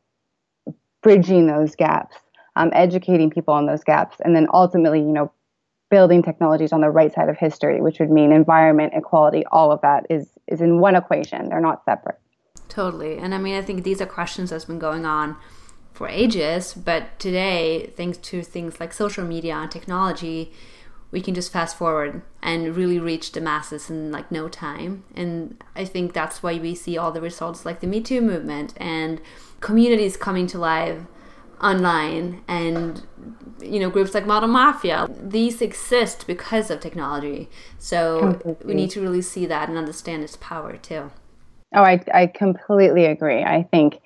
bridging 1.03 1.47
those 1.47 1.75
gaps, 1.75 2.17
um, 2.57 2.71
educating 2.75 3.31
people 3.31 3.55
on 3.55 3.67
those 3.67 3.83
gaps, 3.83 4.17
and 4.25 4.37
then 4.37 4.47
ultimately, 4.53 5.01
you 5.01 5.07
know, 5.07 5.33
building 5.91 6.23
technologies 6.23 6.73
on 6.73 6.81
the 6.81 6.89
right 6.89 7.13
side 7.13 7.29
of 7.29 7.37
history, 7.37 7.81
which 7.81 7.99
would 8.01 8.11
mean 8.11 8.33
environment, 8.33 8.93
equality, 8.95 9.45
all 9.53 9.71
of 9.71 9.81
that 9.83 10.07
is 10.09 10.29
is 10.47 10.61
in 10.61 10.81
one 10.81 10.97
equation. 10.97 11.49
They're 11.49 11.61
not 11.61 11.85
separate. 11.85 12.19
Totally. 12.69 13.19
And 13.19 13.35
I 13.35 13.39
mean, 13.39 13.55
I 13.55 13.63
think 13.63 13.85
these 13.85 14.01
are 14.01 14.07
questions 14.07 14.51
that's 14.51 14.65
been 14.65 14.79
going 14.79 15.05
on 15.05 15.37
for 15.93 16.09
ages, 16.09 16.73
but 16.73 17.19
today, 17.19 17.93
thanks 17.97 18.17
to 18.19 18.43
things 18.43 18.81
like 18.81 18.95
social 18.95 19.25
media 19.25 19.55
and 19.57 19.71
technology, 19.71 20.53
we 21.13 21.21
can 21.21 21.35
just 21.35 21.53
fast 21.53 21.77
forward 21.77 22.23
and 22.43 22.75
really 22.75 22.99
reach 22.99 23.33
the 23.33 23.41
masses 23.41 23.89
in 23.91 24.11
like 24.11 24.33
no 24.33 24.49
time. 24.49 25.05
And 25.15 25.63
I 25.77 25.85
think 25.85 26.15
that's 26.15 26.43
why 26.43 26.59
we 26.59 26.75
see 26.75 26.99
all 26.99 27.13
the 27.13 27.21
results 27.21 27.65
like 27.65 27.81
the 27.81 27.87
Me 27.87 28.01
Too 28.01 28.23
movement 28.23 28.73
and 28.79 29.21
communities 29.61 30.17
coming 30.17 30.47
to 30.49 30.59
life 30.59 31.03
online 31.61 32.43
and 32.49 33.07
you 33.61 33.79
know 33.79 33.89
groups 33.89 34.15
like 34.15 34.27
modern 34.27 34.51
mafia 34.51 35.07
these 35.23 35.63
exist 35.63 36.27
because 36.27 36.73
of 36.73 36.81
technology 36.81 37.49
so 37.79 38.19
completely. 38.19 38.67
we 38.67 38.75
need 38.75 38.91
to 38.91 39.01
really 39.01 39.23
see 39.23 39.47
that 39.47 39.69
and 39.69 39.79
understand 39.79 40.25
its 40.25 40.37
power 40.39 40.77
too 40.77 41.09
oh 41.77 41.83
I, 41.83 42.03
I 42.13 42.27
completely 42.27 43.05
agree 43.05 43.45
i 43.45 43.63
think 43.71 44.01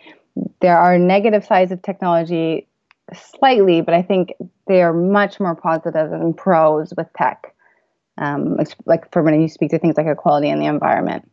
there 0.61 0.77
are 0.77 0.99
negative 0.99 1.47
sides 1.47 1.73
of 1.73 1.81
technology 1.81 2.69
slightly, 3.15 3.81
but 3.81 3.95
I 3.95 4.03
think 4.03 4.33
they 4.67 4.83
are 4.83 4.93
much 4.93 5.39
more 5.41 5.55
positive 5.55 6.11
than 6.11 6.35
pros 6.35 6.93
with 6.97 7.07
tech. 7.17 7.55
Um, 8.19 8.57
like 8.87 9.13
for 9.13 9.23
when 9.23 9.41
you 9.41 9.49
speak 9.49 9.71
to 9.71 9.79
things 9.79 9.97
like 9.99 10.07
equality 10.07 10.49
in 10.49 10.59
the 10.59 10.65
environment. 10.67 11.31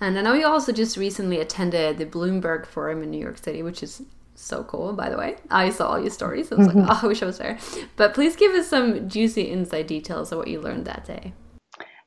And 0.00 0.18
I 0.18 0.22
know 0.22 0.32
you 0.32 0.46
also 0.46 0.72
just 0.72 0.96
recently 0.96 1.40
attended 1.40 1.98
the 1.98 2.06
Bloomberg 2.06 2.64
Forum 2.64 3.02
in 3.02 3.10
New 3.10 3.20
York 3.20 3.36
City, 3.36 3.62
which 3.62 3.82
is 3.82 4.02
so 4.34 4.64
cool, 4.64 4.94
by 4.94 5.10
the 5.10 5.18
way. 5.18 5.36
I 5.50 5.68
saw 5.68 5.88
all 5.88 6.00
your 6.00 6.10
stories. 6.10 6.50
I 6.50 6.54
was 6.54 6.68
like, 6.68 6.76
oh, 6.88 7.00
I 7.02 7.06
wish 7.06 7.22
I 7.22 7.26
was 7.26 7.36
there. 7.36 7.58
But 7.96 8.14
please 8.14 8.34
give 8.34 8.52
us 8.52 8.66
some 8.66 9.08
juicy 9.08 9.50
inside 9.50 9.86
details 9.86 10.32
of 10.32 10.38
what 10.38 10.48
you 10.48 10.60
learned 10.60 10.86
that 10.86 11.04
day. 11.04 11.34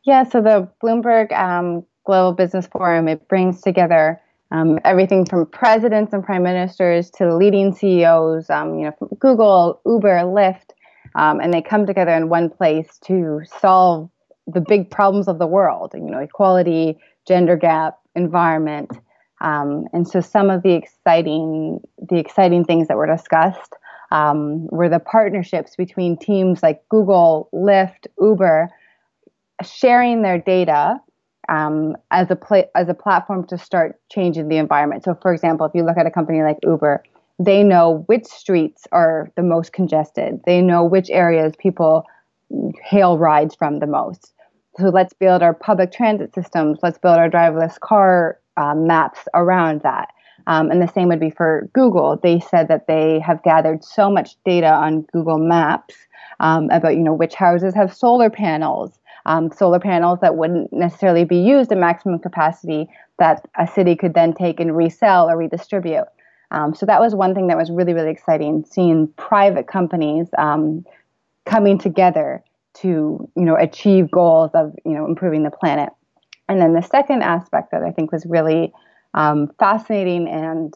Yeah, 0.05 0.23
so 0.23 0.41
the 0.41 0.67
Bloomberg 0.83 1.31
um, 1.31 1.85
Global 2.05 2.33
Business 2.33 2.67
Forum, 2.67 3.07
it 3.07 3.27
brings 3.27 3.61
together 3.61 4.19
um, 4.53 4.79
everything 4.85 5.25
from 5.25 5.47
presidents 5.47 6.13
and 6.13 6.23
prime 6.23 6.43
ministers 6.43 7.09
to 7.09 7.35
leading 7.35 7.73
CEOs, 7.73 8.49
um, 8.51 8.77
you 8.77 8.85
know, 8.85 8.91
from 8.97 9.09
Google, 9.19 9.81
Uber, 9.85 10.19
Lyft, 10.19 10.69
um, 11.15 11.39
and 11.39 11.51
they 11.51 11.61
come 11.61 11.87
together 11.87 12.11
in 12.11 12.29
one 12.29 12.49
place 12.49 12.99
to 13.05 13.41
solve 13.59 14.09
the 14.45 14.61
big 14.61 14.91
problems 14.91 15.27
of 15.27 15.39
the 15.39 15.47
world. 15.47 15.91
You 15.95 16.01
know, 16.01 16.19
equality, 16.19 16.99
gender 17.27 17.57
gap, 17.57 17.97
environment, 18.15 18.91
um, 19.41 19.87
and 19.91 20.07
so 20.07 20.21
some 20.21 20.51
of 20.51 20.61
the 20.61 20.73
exciting 20.73 21.79
the 21.97 22.17
exciting 22.17 22.63
things 22.63 22.87
that 22.87 22.97
were 22.97 23.07
discussed 23.07 23.73
um, 24.11 24.67
were 24.67 24.87
the 24.87 24.99
partnerships 24.99 25.75
between 25.75 26.15
teams 26.15 26.61
like 26.61 26.87
Google, 26.89 27.49
Lyft, 27.53 28.05
Uber, 28.21 28.69
sharing 29.63 30.21
their 30.21 30.37
data 30.37 31.01
um, 31.49 31.95
as 32.11 32.29
a 32.31 32.35
pla- 32.35 32.69
as 32.75 32.89
a 32.89 32.93
platform 32.93 33.45
to 33.47 33.57
start 33.57 33.99
changing 34.09 34.47
the 34.47 34.57
environment. 34.57 35.03
So, 35.03 35.17
for 35.21 35.33
example, 35.33 35.65
if 35.65 35.73
you 35.75 35.83
look 35.83 35.97
at 35.97 36.05
a 36.05 36.11
company 36.11 36.41
like 36.41 36.57
Uber, 36.63 37.03
they 37.39 37.63
know 37.63 38.03
which 38.07 38.25
streets 38.25 38.87
are 38.91 39.31
the 39.35 39.43
most 39.43 39.73
congested. 39.73 40.41
They 40.45 40.61
know 40.61 40.83
which 40.83 41.09
areas 41.09 41.53
people 41.57 42.05
hail 42.83 43.17
rides 43.17 43.55
from 43.55 43.79
the 43.79 43.87
most. 43.87 44.33
So 44.77 44.89
let's 44.89 45.13
build 45.13 45.43
our 45.43 45.53
public 45.53 45.91
transit 45.91 46.33
systems. 46.33 46.79
Let's 46.81 46.97
build 46.97 47.17
our 47.17 47.29
driverless 47.29 47.79
car 47.79 48.39
um, 48.57 48.87
maps 48.87 49.21
around 49.33 49.81
that. 49.81 50.09
Um, 50.47 50.71
and 50.71 50.81
the 50.81 50.87
same 50.87 51.07
would 51.07 51.19
be 51.19 51.29
for 51.29 51.69
Google. 51.73 52.19
They 52.21 52.39
said 52.39 52.67
that 52.67 52.87
they 52.87 53.19
have 53.19 53.41
gathered 53.43 53.83
so 53.83 54.09
much 54.09 54.35
data 54.43 54.73
on 54.73 55.01
Google 55.13 55.37
Maps 55.37 55.95
um, 56.39 56.69
about 56.69 56.95
you 56.95 57.03
know 57.03 57.13
which 57.13 57.35
houses 57.35 57.73
have 57.75 57.93
solar 57.93 58.29
panels, 58.29 58.99
um, 59.25 59.51
solar 59.51 59.79
panels 59.79 60.19
that 60.21 60.35
wouldn't 60.35 60.71
necessarily 60.73 61.23
be 61.23 61.37
used 61.37 61.71
at 61.71 61.77
maximum 61.77 62.19
capacity 62.19 62.87
that 63.19 63.47
a 63.57 63.67
city 63.67 63.95
could 63.95 64.13
then 64.13 64.33
take 64.33 64.59
and 64.59 64.75
resell 64.75 65.29
or 65.29 65.37
redistribute. 65.37 66.05
Um, 66.51 66.75
so 66.75 66.85
that 66.85 66.99
was 66.99 67.15
one 67.15 67.33
thing 67.33 67.47
that 67.47 67.57
was 67.57 67.71
really, 67.71 67.93
really 67.93 68.11
exciting, 68.11 68.65
seeing 68.69 69.07
private 69.17 69.67
companies 69.67 70.27
um, 70.37 70.85
coming 71.45 71.77
together 71.79 72.43
to, 72.75 73.29
you 73.35 73.45
know, 73.45 73.55
achieve 73.55 74.11
goals 74.11 74.51
of, 74.53 74.73
you 74.85 74.93
know, 74.93 75.05
improving 75.05 75.43
the 75.43 75.51
planet. 75.51 75.89
And 76.49 76.61
then 76.61 76.73
the 76.73 76.81
second 76.81 77.23
aspect 77.23 77.71
that 77.71 77.83
I 77.83 77.91
think 77.91 78.11
was 78.11 78.25
really 78.25 78.73
um, 79.13 79.51
fascinating 79.59 80.27
and 80.27 80.73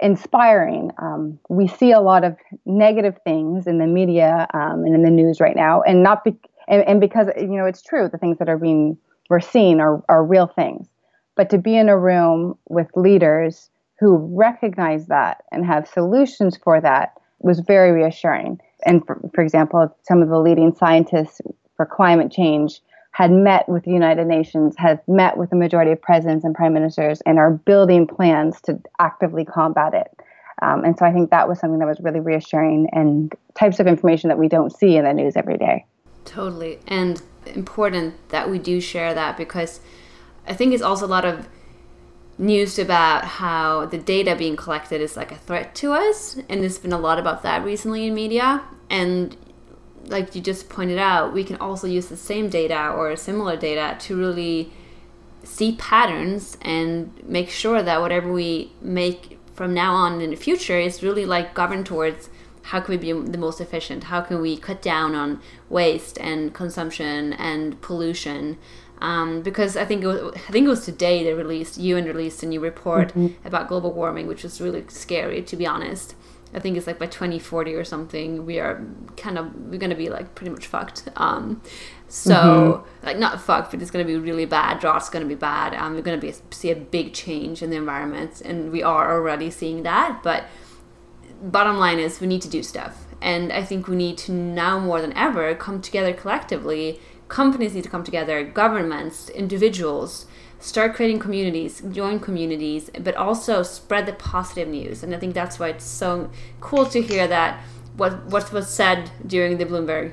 inspiring. 0.00 0.90
Um, 0.98 1.38
we 1.48 1.68
see 1.68 1.92
a 1.92 2.00
lot 2.00 2.24
of 2.24 2.36
negative 2.66 3.16
things 3.24 3.66
in 3.66 3.78
the 3.78 3.86
media 3.86 4.48
um, 4.54 4.84
and 4.84 4.94
in 4.94 5.02
the 5.02 5.10
news 5.10 5.40
right 5.40 5.54
now, 5.54 5.82
and 5.82 6.02
not 6.02 6.24
be- 6.24 6.38
and, 6.72 6.88
and 6.88 7.00
because 7.00 7.28
you 7.36 7.46
know 7.46 7.66
it's 7.66 7.82
true 7.82 8.08
the 8.10 8.18
things 8.18 8.38
that 8.38 8.48
are 8.48 8.58
being 8.58 8.96
we're 9.28 9.40
seeing 9.40 9.78
are, 9.78 10.02
are 10.08 10.24
real 10.24 10.46
things. 10.46 10.88
But 11.36 11.48
to 11.50 11.58
be 11.58 11.76
in 11.76 11.88
a 11.88 11.96
room 11.96 12.58
with 12.68 12.88
leaders 12.96 13.70
who 14.00 14.16
recognize 14.34 15.06
that 15.06 15.44
and 15.52 15.64
have 15.64 15.86
solutions 15.86 16.56
for 16.56 16.80
that 16.80 17.12
was 17.38 17.60
very 17.60 17.92
reassuring. 17.92 18.60
And 18.84 19.06
for, 19.06 19.20
for 19.34 19.42
example 19.42 19.94
some 20.02 20.22
of 20.22 20.28
the 20.28 20.40
leading 20.40 20.74
scientists 20.74 21.40
for 21.76 21.86
climate 21.86 22.32
change 22.32 22.80
had 23.12 23.30
met 23.30 23.68
with 23.68 23.84
the 23.84 23.90
united 23.90 24.26
nations 24.26 24.74
had 24.78 25.00
met 25.06 25.36
with 25.36 25.50
the 25.50 25.56
majority 25.56 25.92
of 25.92 26.00
presidents 26.00 26.44
and 26.44 26.54
prime 26.54 26.72
ministers 26.72 27.20
and 27.26 27.38
are 27.38 27.50
building 27.50 28.06
plans 28.06 28.60
to 28.62 28.80
actively 28.98 29.44
combat 29.44 29.92
it. 29.92 30.08
Um, 30.62 30.84
and 30.84 30.98
so 30.98 31.04
i 31.04 31.12
think 31.12 31.30
that 31.30 31.48
was 31.48 31.58
something 31.58 31.78
that 31.80 31.88
was 31.88 32.00
really 32.00 32.20
reassuring 32.20 32.88
and 32.92 33.34
types 33.54 33.80
of 33.80 33.86
information 33.86 34.28
that 34.28 34.38
we 34.38 34.48
don't 34.48 34.70
see 34.70 34.96
in 34.96 35.04
the 35.04 35.12
news 35.12 35.36
every 35.36 35.58
day 35.58 35.84
Totally. 36.24 36.78
And 36.86 37.22
important 37.46 38.14
that 38.30 38.50
we 38.50 38.58
do 38.58 38.80
share 38.80 39.14
that 39.14 39.36
because 39.36 39.80
I 40.46 40.54
think 40.54 40.72
it's 40.72 40.82
also 40.82 41.06
a 41.06 41.08
lot 41.08 41.24
of 41.24 41.48
news 42.38 42.78
about 42.78 43.24
how 43.24 43.86
the 43.86 43.98
data 43.98 44.34
being 44.34 44.56
collected 44.56 45.00
is 45.00 45.16
like 45.16 45.30
a 45.30 45.36
threat 45.36 45.74
to 45.76 45.92
us 45.92 46.38
and 46.48 46.62
there's 46.62 46.78
been 46.78 46.92
a 46.92 46.98
lot 46.98 47.18
about 47.18 47.42
that 47.42 47.64
recently 47.64 48.06
in 48.06 48.14
media 48.14 48.62
and 48.88 49.36
like 50.06 50.34
you 50.34 50.40
just 50.40 50.68
pointed 50.68 50.98
out 50.98 51.32
we 51.32 51.44
can 51.44 51.56
also 51.56 51.86
use 51.86 52.06
the 52.06 52.16
same 52.16 52.48
data 52.48 52.90
or 52.90 53.14
similar 53.16 53.56
data 53.56 53.96
to 54.00 54.16
really 54.16 54.72
see 55.44 55.76
patterns 55.76 56.56
and 56.62 57.12
make 57.24 57.50
sure 57.50 57.82
that 57.82 58.00
whatever 58.00 58.32
we 58.32 58.72
make 58.80 59.38
from 59.54 59.74
now 59.74 59.94
on 59.94 60.20
in 60.20 60.30
the 60.30 60.36
future 60.36 60.78
is 60.78 61.02
really 61.02 61.26
like 61.26 61.54
governed 61.54 61.84
towards 61.84 62.30
how 62.62 62.80
can 62.80 62.92
we 62.92 62.96
be 62.96 63.12
the 63.12 63.38
most 63.38 63.60
efficient 63.60 64.04
how 64.04 64.20
can 64.20 64.40
we 64.40 64.56
cut 64.56 64.80
down 64.80 65.14
on 65.14 65.40
waste 65.68 66.18
and 66.18 66.54
consumption 66.54 67.32
and 67.34 67.80
pollution 67.80 68.58
um, 69.02 69.42
because 69.42 69.76
I 69.76 69.84
think 69.84 70.04
it 70.04 70.06
was, 70.06 70.32
I 70.36 70.52
think 70.52 70.64
it 70.64 70.68
was 70.68 70.84
today 70.84 71.24
they 71.24 71.34
released 71.34 71.76
UN 71.76 72.04
released 72.04 72.44
a 72.44 72.46
new 72.46 72.60
report 72.60 73.08
mm-hmm. 73.08 73.46
about 73.46 73.66
global 73.66 73.92
warming, 73.92 74.28
which 74.28 74.44
was 74.44 74.60
really 74.60 74.84
scary 74.88 75.42
to 75.42 75.56
be 75.56 75.66
honest. 75.66 76.14
I 76.54 76.60
think 76.60 76.76
it's 76.76 76.86
like 76.86 76.98
by 76.98 77.06
2040 77.06 77.74
or 77.74 77.82
something, 77.82 78.46
we 78.46 78.60
are 78.60 78.80
kind 79.16 79.38
of 79.38 79.54
we're 79.56 79.80
gonna 79.80 79.96
be 79.96 80.08
like 80.08 80.36
pretty 80.36 80.52
much 80.52 80.68
fucked. 80.68 81.08
Um, 81.16 81.62
so 82.06 82.34
mm-hmm. 82.34 83.06
like 83.06 83.18
not 83.18 83.40
fucked, 83.40 83.72
but 83.72 83.82
it's 83.82 83.90
gonna 83.90 84.04
be 84.04 84.16
really 84.16 84.44
bad. 84.44 84.78
Drought's 84.78 85.08
gonna 85.08 85.24
be 85.24 85.34
bad. 85.34 85.74
Um, 85.74 85.94
we're 85.94 86.02
gonna 86.02 86.18
be 86.18 86.32
see 86.52 86.70
a 86.70 86.76
big 86.76 87.12
change 87.12 87.60
in 87.60 87.70
the 87.70 87.76
environment, 87.76 88.40
and 88.42 88.70
we 88.70 88.84
are 88.84 89.12
already 89.12 89.50
seeing 89.50 89.82
that. 89.82 90.20
But 90.22 90.44
bottom 91.42 91.76
line 91.76 91.98
is 91.98 92.20
we 92.20 92.26
need 92.26 92.42
to 92.42 92.48
do 92.48 92.62
stuff, 92.62 93.06
and 93.20 93.52
I 93.52 93.62
think 93.64 93.88
we 93.88 93.96
need 93.96 94.16
to 94.18 94.32
now 94.32 94.78
more 94.78 95.00
than 95.00 95.12
ever 95.14 95.54
come 95.54 95.82
together 95.82 96.12
collectively 96.12 97.00
companies 97.32 97.74
need 97.74 97.82
to 97.82 97.88
come 97.88 98.04
together, 98.04 98.44
governments, 98.44 99.30
individuals, 99.30 100.26
start 100.60 100.94
creating 100.94 101.18
communities, 101.18 101.82
join 101.90 102.20
communities, 102.20 102.90
but 103.00 103.16
also 103.16 103.62
spread 103.62 104.04
the 104.04 104.12
positive 104.12 104.68
news. 104.68 105.02
And 105.02 105.14
I 105.14 105.18
think 105.18 105.34
that's 105.34 105.58
why 105.58 105.68
it's 105.70 105.84
so 105.84 106.30
cool 106.60 106.84
to 106.86 107.00
hear 107.00 107.26
that 107.26 107.60
what 107.96 108.26
what 108.26 108.52
was 108.52 108.68
said 108.68 109.10
during 109.26 109.56
the 109.56 109.64
Bloomberg 109.64 110.12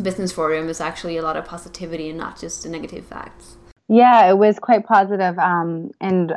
Business 0.00 0.30
Forum 0.30 0.68
is 0.68 0.80
actually 0.80 1.16
a 1.16 1.22
lot 1.22 1.36
of 1.36 1.46
positivity 1.46 2.10
and 2.10 2.18
not 2.18 2.38
just 2.38 2.68
negative 2.68 3.06
facts. 3.06 3.56
Yeah, 3.88 4.28
it 4.28 4.36
was 4.36 4.58
quite 4.58 4.86
positive. 4.86 5.38
Um, 5.38 5.90
and 6.00 6.34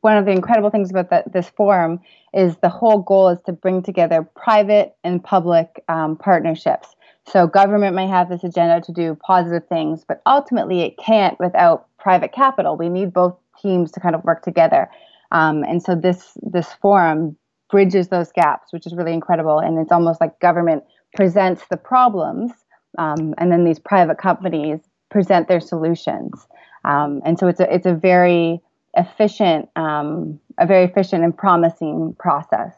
one 0.00 0.16
of 0.16 0.24
the 0.24 0.32
incredible 0.32 0.70
things 0.70 0.90
about 0.90 1.10
the, 1.10 1.22
this 1.32 1.48
forum 1.50 2.00
is 2.32 2.56
the 2.58 2.68
whole 2.68 2.98
goal 2.98 3.28
is 3.28 3.38
to 3.46 3.52
bring 3.52 3.82
together 3.82 4.28
private 4.34 4.94
and 5.04 5.22
public 5.22 5.82
um, 5.88 6.16
partnerships. 6.16 6.88
So 7.26 7.46
government 7.46 7.94
may 7.94 8.08
have 8.08 8.28
this 8.28 8.42
agenda 8.42 8.80
to 8.80 8.92
do 8.92 9.14
positive 9.14 9.68
things, 9.68 10.04
but 10.06 10.20
ultimately 10.26 10.80
it 10.80 10.98
can't 10.98 11.38
without 11.38 11.86
private 11.98 12.32
capital. 12.32 12.76
We 12.76 12.88
need 12.88 13.12
both 13.12 13.36
teams 13.60 13.92
to 13.92 14.00
kind 14.00 14.14
of 14.14 14.24
work 14.24 14.42
together. 14.42 14.90
Um, 15.30 15.62
and 15.62 15.82
so 15.82 15.94
this 15.94 16.36
this 16.42 16.72
forum 16.74 17.36
bridges 17.70 18.08
those 18.08 18.32
gaps, 18.32 18.72
which 18.72 18.86
is 18.86 18.94
really 18.94 19.14
incredible. 19.14 19.58
And 19.58 19.78
it's 19.78 19.92
almost 19.92 20.20
like 20.20 20.38
government 20.40 20.84
presents 21.14 21.62
the 21.70 21.76
problems, 21.76 22.52
um, 22.98 23.34
and 23.38 23.50
then 23.52 23.64
these 23.64 23.78
private 23.78 24.18
companies 24.18 24.80
present 25.10 25.48
their 25.48 25.60
solutions. 25.60 26.46
Um, 26.84 27.22
and 27.24 27.38
so 27.38 27.46
it's 27.46 27.60
a 27.60 27.72
it's 27.72 27.86
a 27.86 27.94
very 27.94 28.60
efficient, 28.94 29.68
um, 29.76 30.40
a 30.58 30.66
very 30.66 30.84
efficient 30.84 31.24
and 31.24 31.36
promising 31.36 32.14
process. 32.18 32.74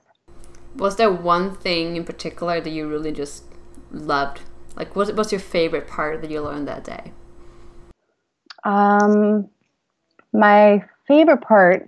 Was 0.77 0.97
there 0.97 1.11
one 1.11 1.55
thing 1.55 1.97
in 1.97 2.05
particular 2.05 2.61
that 2.61 2.71
you 2.71 2.89
really 2.89 3.13
just 3.13 3.45
loved? 3.91 4.41
Like, 4.77 4.97
what 4.97 5.15
was 5.15 5.31
your 5.31 5.41
favorite 5.41 5.87
part 5.87 6.21
that 6.23 6.31
you 6.31 6.41
learned 6.41 6.67
that 6.69 6.85
day? 6.85 7.13
Um, 8.65 9.49
my 10.33 10.85
favorite 11.07 11.43
part, 11.43 11.87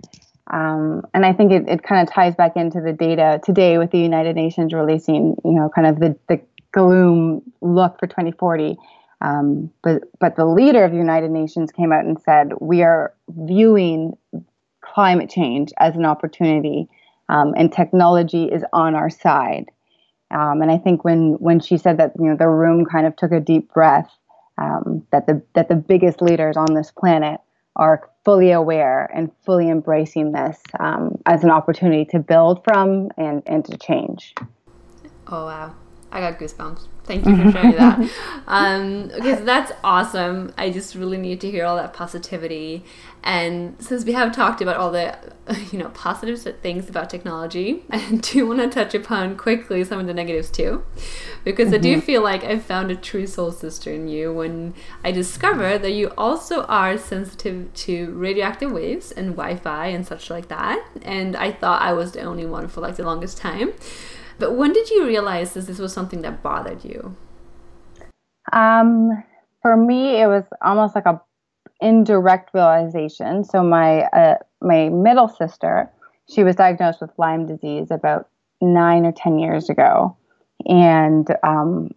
um, 0.51 1.01
and 1.13 1.25
I 1.25 1.33
think 1.33 1.51
it, 1.51 1.67
it 1.67 1.83
kind 1.83 2.07
of 2.07 2.13
ties 2.13 2.35
back 2.35 2.55
into 2.55 2.79
the 2.79 2.93
data 2.93 3.41
today 3.43 3.77
with 3.77 3.91
the 3.91 3.99
United 3.99 4.35
Nations 4.35 4.73
releasing, 4.73 5.35
you 5.43 5.51
know, 5.51 5.69
kind 5.73 5.87
of 5.87 5.99
the, 5.99 6.15
the 6.29 6.39
gloom 6.71 7.41
look 7.61 7.99
for 7.99 8.07
2040. 8.07 8.77
Um, 9.21 9.71
but 9.83 10.03
but 10.19 10.35
the 10.35 10.45
leader 10.45 10.83
of 10.83 10.91
the 10.91 10.97
United 10.97 11.31
Nations 11.31 11.71
came 11.71 11.91
out 11.91 12.05
and 12.05 12.21
said 12.21 12.53
we 12.59 12.83
are 12.83 13.13
viewing 13.29 14.15
climate 14.81 15.29
change 15.29 15.73
as 15.79 15.95
an 15.95 16.05
opportunity, 16.05 16.87
um, 17.29 17.53
and 17.57 17.71
technology 17.71 18.45
is 18.45 18.63
on 18.73 18.95
our 18.95 19.09
side. 19.09 19.65
Um, 20.29 20.61
and 20.61 20.69
I 20.69 20.77
think 20.77 21.03
when 21.03 21.33
when 21.39 21.59
she 21.59 21.77
said 21.77 21.97
that, 21.97 22.13
you 22.19 22.25
know, 22.25 22.35
the 22.35 22.47
room 22.47 22.85
kind 22.85 23.07
of 23.07 23.15
took 23.15 23.31
a 23.31 23.39
deep 23.39 23.73
breath. 23.73 24.09
Um, 24.59 25.05
that 25.11 25.27
the 25.27 25.43
that 25.53 25.69
the 25.69 25.75
biggest 25.75 26.19
leaders 26.19 26.57
on 26.57 26.73
this 26.73 26.91
planet 26.91 27.39
are 27.75 28.09
fully 28.25 28.51
aware 28.51 29.09
and 29.15 29.31
fully 29.45 29.69
embracing 29.69 30.31
this 30.31 30.59
um, 30.79 31.17
as 31.25 31.43
an 31.43 31.51
opportunity 31.51 32.05
to 32.05 32.19
build 32.19 32.63
from 32.63 33.09
and 33.17 33.43
and 33.45 33.63
to 33.65 33.77
change. 33.77 34.33
Oh 35.27 35.45
wow, 35.45 35.75
I 36.11 36.21
got 36.21 36.39
goosebumps. 36.39 36.87
Thank 37.03 37.25
you 37.25 37.37
for 37.37 37.51
sharing 37.51 37.75
that. 37.75 38.09
Um, 38.49 39.11
okay, 39.13 39.35
so 39.35 39.43
that's 39.43 39.73
awesome. 39.83 40.53
I 40.57 40.69
just 40.69 40.95
really 40.95 41.17
need 41.17 41.41
to 41.41 41.51
hear 41.51 41.65
all 41.65 41.75
that 41.75 41.93
positivity. 41.93 42.85
And 43.21 43.75
since 43.83 44.05
we 44.05 44.13
have 44.13 44.33
talked 44.33 44.61
about 44.61 44.77
all 44.77 44.89
the, 44.89 45.17
you 45.71 45.79
know, 45.79 45.89
positive 45.89 46.41
things 46.61 46.87
about 46.87 47.09
technology, 47.09 47.83
I 47.89 48.15
do 48.21 48.47
want 48.47 48.59
to 48.59 48.69
touch 48.69 48.95
upon 48.95 49.35
quickly 49.35 49.83
some 49.83 49.99
of 49.99 50.07
the 50.07 50.13
negatives 50.13 50.49
too, 50.49 50.85
because 51.43 51.67
mm-hmm. 51.67 51.75
I 51.75 51.79
do 51.79 51.91
mm-hmm. 51.97 52.05
feel 52.05 52.23
like 52.23 52.45
I 52.45 52.57
found 52.57 52.89
a 52.89 52.95
true 52.95 53.27
soul 53.27 53.51
sister 53.51 53.91
in 53.91 54.07
you 54.07 54.33
when 54.33 54.73
I 55.03 55.11
discovered 55.11 55.79
that 55.79 55.91
you 55.91 56.13
also 56.17 56.63
are 56.63 56.97
sensitive 56.97 57.73
to 57.73 58.13
radioactive 58.13 58.71
waves 58.71 59.11
and 59.11 59.35
Wi-Fi 59.35 59.87
and 59.87 60.07
such 60.07 60.29
like 60.29 60.47
that. 60.47 60.87
And 61.01 61.35
I 61.35 61.51
thought 61.51 61.81
I 61.81 61.91
was 61.91 62.13
the 62.13 62.21
only 62.21 62.45
one 62.45 62.69
for 62.69 62.79
like 62.79 62.95
the 62.95 63.03
longest 63.03 63.37
time. 63.37 63.73
But 64.39 64.53
when 64.53 64.73
did 64.73 64.89
you 64.89 65.05
realize 65.05 65.53
that 65.53 65.67
this 65.67 65.79
was 65.79 65.93
something 65.93 66.21
that 66.21 66.43
bothered 66.43 66.83
you? 66.83 67.15
Um, 68.53 69.23
for 69.61 69.75
me, 69.75 70.21
it 70.21 70.27
was 70.27 70.43
almost 70.61 70.95
like 70.95 71.05
a 71.05 71.21
indirect 71.81 72.51
realization. 72.53 73.43
So 73.43 73.63
my 73.63 74.03
uh, 74.03 74.35
my 74.61 74.89
middle 74.89 75.27
sister, 75.27 75.89
she 76.29 76.43
was 76.43 76.55
diagnosed 76.55 77.01
with 77.01 77.11
Lyme 77.17 77.45
disease 77.45 77.91
about 77.91 78.29
nine 78.61 79.05
or 79.05 79.11
ten 79.11 79.39
years 79.39 79.69
ago, 79.69 80.15
and 80.65 81.27
um, 81.43 81.91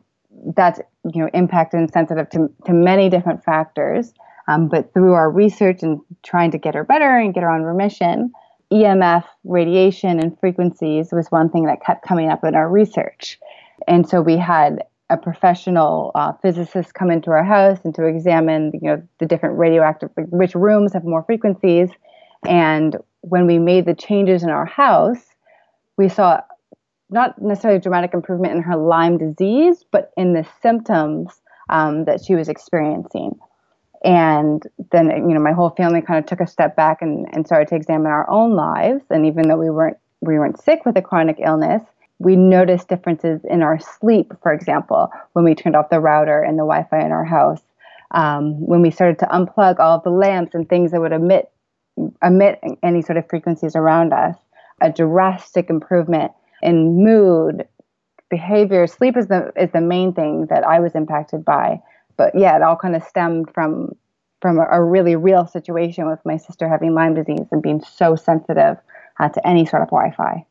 that's 0.57 0.81
you 1.13 1.23
know 1.23 1.31
impacted 1.35 1.81
and 1.81 1.91
sensitive 1.91 2.29
to 2.31 2.51
to 2.67 2.73
many 2.73 3.09
different 3.09 3.45
factors. 3.45 4.13
Um, 4.49 4.69
but 4.69 4.93
through 4.93 5.13
our 5.13 5.31
research 5.31 5.83
and 5.83 6.01
trying 6.25 6.51
to 6.51 6.59
get 6.59 6.75
her 6.75 6.83
better 6.83 7.17
and 7.17 7.33
get 7.33 7.45
her 7.45 7.51
on 7.51 7.63
remission, 7.63 8.33
EMF 8.73 9.25
radiation 9.45 10.21
and 10.21 10.39
frequencies 10.39 11.09
was 11.13 11.31
one 11.31 11.51
thing 11.51 11.67
that 11.67 11.83
kept 11.83 12.07
coming 12.07 12.31
up 12.31 12.45
in 12.45 12.55
our 12.55 12.69
research. 12.69 13.39
And 13.89 14.09
so 14.09 14.21
we 14.21 14.37
had 14.37 14.85
a 15.09 15.17
professional 15.17 16.13
uh, 16.15 16.33
physicist 16.41 16.95
come 16.95 17.11
into 17.11 17.31
our 17.31 17.43
house 17.43 17.79
and 17.85 17.95
to 17.97 18.05
examine, 18.05 18.71
you 18.75 18.89
know, 18.89 19.03
the 19.19 19.27
different 19.27 19.59
radioactive, 19.59 20.11
which 20.17 20.55
rooms 20.55 20.93
have 20.93 21.05
more 21.05 21.25
frequencies. 21.25 21.91
And 22.47 22.97
when 23.23 23.47
we 23.47 23.59
made 23.59 23.87
the 23.87 23.95
changes 23.95 24.45
in 24.45 24.51
our 24.51 24.67
house, 24.67 25.25
we 25.97 26.09
saw 26.09 26.41
not 27.11 27.43
necessarily 27.43 27.81
dramatic 27.81 28.15
improvement 28.15 28.55
in 28.55 28.63
her 28.63 28.77
Lyme 28.77 29.19
disease, 29.19 29.85
but 29.91 30.13
in 30.17 30.33
the 30.33 30.47
symptoms 30.63 31.43
um, 31.71 32.05
that 32.05 32.25
she 32.25 32.37
was 32.37 32.49
experiencing 32.49 33.37
and 34.05 34.63
then 34.93 35.09
you 35.29 35.35
know 35.35 35.41
my 35.41 35.53
whole 35.53 35.71
family 35.71 36.01
kind 36.01 36.19
of 36.19 36.27
took 36.27 36.41
a 36.41 36.47
step 36.47 36.77
back 36.77 37.03
and, 37.03 37.27
and 37.33 37.47
started 37.47 37.69
to 37.69 37.77
examine 37.77 38.07
our 38.07 38.29
own 38.31 38.55
lives. 38.55 39.05
And 39.11 39.27
even 39.27 39.49
though 39.49 39.59
we 39.59 39.71
weren't 39.71 39.99
we 40.21 40.39
weren't 40.39 40.63
sick 40.63 40.85
with 40.85 40.97
a 40.97 41.03
chronic 41.03 41.39
illness 41.45 41.83
we 42.21 42.37
noticed 42.37 42.87
differences 42.89 43.41
in 43.49 43.63
our 43.63 43.79
sleep. 43.79 44.33
For 44.43 44.53
example 44.53 45.11
when 45.33 45.45
we 45.45 45.55
turned 45.55 45.75
off 45.75 45.91
the 45.91 46.01
router 46.01 46.43
and 46.43 46.59
the 46.59 46.65
wi-fi 46.65 47.05
in 47.05 47.13
our 47.13 47.25
house 47.25 47.63
um, 48.13 48.67
when 48.67 48.83
we 48.83 48.91
started 48.91 49.19
to 49.21 49.27
unplug 49.27 49.79
all 49.79 49.97
of 49.97 50.05
the 50.05 50.11
lamps 50.11 50.55
and 50.55 50.69
things 50.69 50.93
that 50.93 51.01
would 51.01 51.13
emit 51.13 51.51
emit 52.23 52.61
any 52.83 53.03
sort 53.03 53.17
of 53.19 53.29
frequencies 53.29 53.77
around 53.77 54.13
us 54.13 54.37
a 54.81 54.91
drastic 54.91 55.69
improvement 55.69 56.33
in 56.63 57.03
mood 57.05 57.67
behavior 58.31 58.87
sleep 58.87 59.17
is 59.17 59.27
the 59.27 59.53
is 59.57 59.71
the 59.73 59.81
main 59.81 60.13
thing 60.15 60.47
that 60.47 60.65
i 60.65 60.81
was 60.81 60.95
impacted 60.95 61.45
by 61.45 61.79
but 62.21 62.35
yeah, 62.35 62.55
it 62.55 62.61
all 62.63 62.77
kind 62.77 62.95
of 62.95 63.03
stemmed 63.03 63.51
from 63.55 63.97
from 64.43 64.59
a, 64.59 64.67
a, 64.73 64.83
really 64.83 65.17
real 65.17 65.47
situation 65.47 66.07
with 66.07 66.19
my 66.27 66.37
sister 66.37 66.69
having 66.69 66.93
Lyme 66.93 67.15
disease 67.15 67.47
and 67.51 67.63
being 67.63 67.83
so 67.83 68.15
sensitive 68.15 68.77
uh, 69.19 69.29
to 69.31 69.47
any 69.47 69.65
sort 69.65 69.83
of 69.83 69.89
Wi-Fi. 69.89 70.45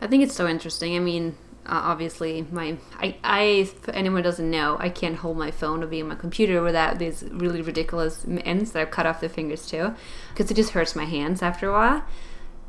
I 0.00 0.06
think 0.08 0.24
it's 0.24 0.34
so 0.34 0.48
interesting. 0.48 0.96
I 0.96 0.98
mean, 0.98 1.36
uh, 1.64 1.80
obviously, 1.84 2.44
my 2.50 2.76
I, 2.98 3.16
I 3.22 3.70
anyone 3.94 4.24
doesn't 4.24 4.50
know, 4.50 4.76
I 4.80 4.88
can't 4.88 5.14
hold 5.14 5.36
my 5.36 5.52
phone 5.52 5.84
or 5.84 5.86
be 5.86 6.02
on 6.02 6.08
my 6.08 6.16
computer 6.16 6.60
without 6.60 6.98
these 6.98 7.22
really 7.30 7.62
ridiculous 7.62 8.26
ends 8.44 8.72
that 8.72 8.82
I've 8.82 8.90
cut 8.90 9.06
off 9.06 9.20
the 9.20 9.28
fingers 9.28 9.64
too, 9.68 9.94
because 10.30 10.50
it 10.50 10.54
just 10.54 10.70
hurts 10.70 10.96
my 10.96 11.04
hands 11.04 11.40
after 11.40 11.68
a 11.68 11.72
while. 11.72 12.04